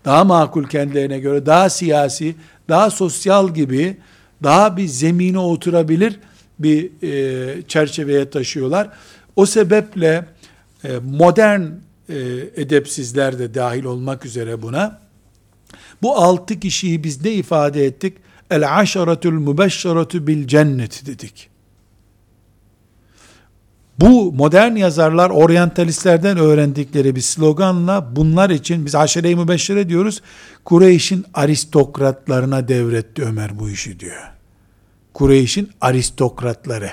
[0.05, 2.35] daha makul kendilerine göre, daha siyasi,
[2.69, 3.97] daha sosyal gibi,
[4.43, 6.19] daha bir zemine oturabilir
[6.59, 8.89] bir e, çerçeveye taşıyorlar.
[9.37, 10.27] O sebeple
[10.85, 11.63] e, modern
[12.09, 12.17] e,
[12.57, 15.01] edepsizler de dahil olmak üzere buna,
[16.03, 18.17] bu altı kişiyi biz ne ifade ettik?
[18.51, 21.51] El aşaretül mübeşşeretü bil cennet dedik.
[24.01, 30.23] Bu modern yazarlar oryantalistlerden öğrendikleri bir sloganla bunlar için biz aşere-i mübeşşere diyoruz.
[30.65, 34.31] Kureyş'in aristokratlarına devretti Ömer bu işi diyor.
[35.15, 36.91] Kureyş'in aristokratları.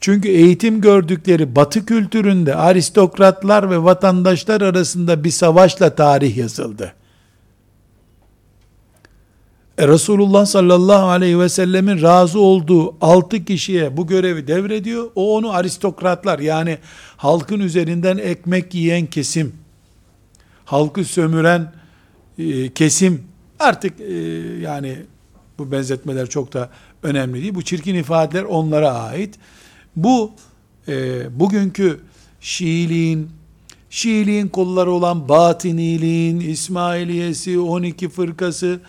[0.00, 6.94] Çünkü eğitim gördükleri batı kültüründe aristokratlar ve vatandaşlar arasında bir savaşla tarih yazıldı.
[9.78, 15.10] E Resulullah sallallahu aleyhi ve sellemin razı olduğu altı kişiye bu görevi devrediyor.
[15.14, 16.78] O onu aristokratlar yani
[17.16, 19.52] halkın üzerinden ekmek yiyen kesim,
[20.64, 21.72] halkı sömüren
[22.38, 23.24] e, kesim
[23.58, 24.14] artık e,
[24.60, 24.96] yani
[25.58, 26.70] Bu benzetmeler çok da
[27.02, 27.54] önemli değil.
[27.54, 29.38] Bu çirkin ifadeler onlara ait.
[29.96, 30.32] Bu
[30.88, 32.00] e, bugünkü
[32.40, 33.30] Şiiliğin,
[33.90, 38.80] Şiiliğin kolları olan Batiniliğin, İsmailiyesi, 12 fırkası,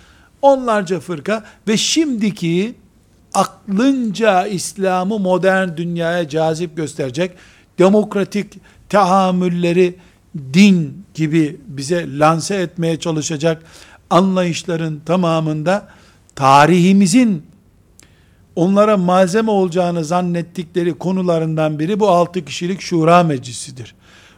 [0.41, 2.75] onlarca fırka ve şimdiki
[3.33, 7.31] aklınca İslam'ı modern dünyaya cazip gösterecek
[7.79, 8.53] demokratik
[8.89, 9.95] tahammülleri
[10.53, 13.63] din gibi bize lanse etmeye çalışacak
[14.09, 15.87] anlayışların tamamında
[16.35, 17.43] tarihimizin
[18.55, 23.95] onlara malzeme olacağını zannettikleri konularından biri bu altı kişilik şura meclisidir.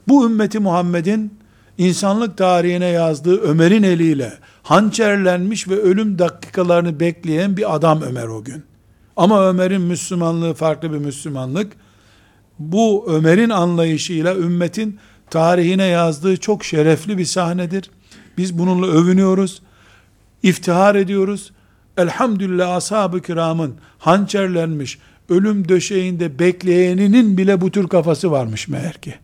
[0.08, 1.34] Bu ümmeti Muhammed'in
[1.78, 4.34] insanlık tarihine yazdığı Ömer'in eliyle
[4.64, 8.64] hançerlenmiş ve ölüm dakikalarını bekleyen bir adam Ömer o gün.
[9.16, 11.74] Ama Ömer'in Müslümanlığı farklı bir Müslümanlık.
[12.60, 15.00] Bu Ömer'in anlayışıyla ümmetin
[15.30, 17.90] tarihine yazdığı çok şerefli bir sahnedir.
[18.38, 19.62] Biz bununla övünüyoruz,
[20.44, 21.52] iftihar ediyoruz.
[21.98, 29.16] Elhamdülillah ashab-ı kiramın hançerlenmiş, ölüm döşeğinde bekleyeninin bile bu tür kafası varmış meğer ki.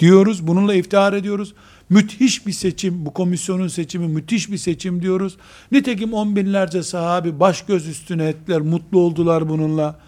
[0.00, 1.54] Diyoruz, bununla iftihar ediyoruz.
[1.90, 5.36] Müthiş bir seçim, bu komisyonun seçimi müthiş bir seçim diyoruz.
[5.72, 9.98] Nitekim on binlerce sahabi baş göz üstüne ettiler, mutlu oldular bununla.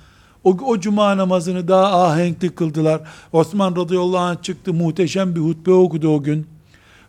[0.45, 3.01] O, o cuma namazını daha ahenkli kıldılar.
[3.33, 6.47] Osman radıyallahu anh çıktı, muhteşem bir hutbe okudu o gün.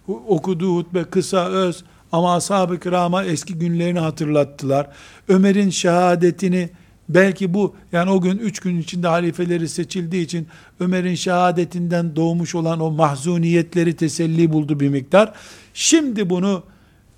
[0.08, 1.84] Okuduğu hutbe kısa, öz
[2.16, 4.88] ama ashab-ı kirama eski günlerini hatırlattılar.
[5.28, 6.70] Ömer'in şehadetini
[7.09, 10.47] belki bu yani o gün üç gün içinde halifeleri seçildiği için
[10.80, 15.34] Ömer'in şehadetinden doğmuş olan o mahzuniyetleri teselli buldu bir miktar.
[15.74, 16.63] Şimdi bunu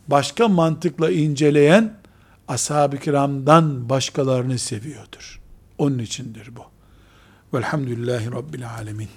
[0.07, 1.93] başka mantıkla inceleyen
[2.47, 5.41] ashab-ı kiramdan başkalarını seviyordur.
[5.77, 6.61] Onun içindir bu.
[7.57, 9.09] Velhamdülillahi Rabbil Alemin.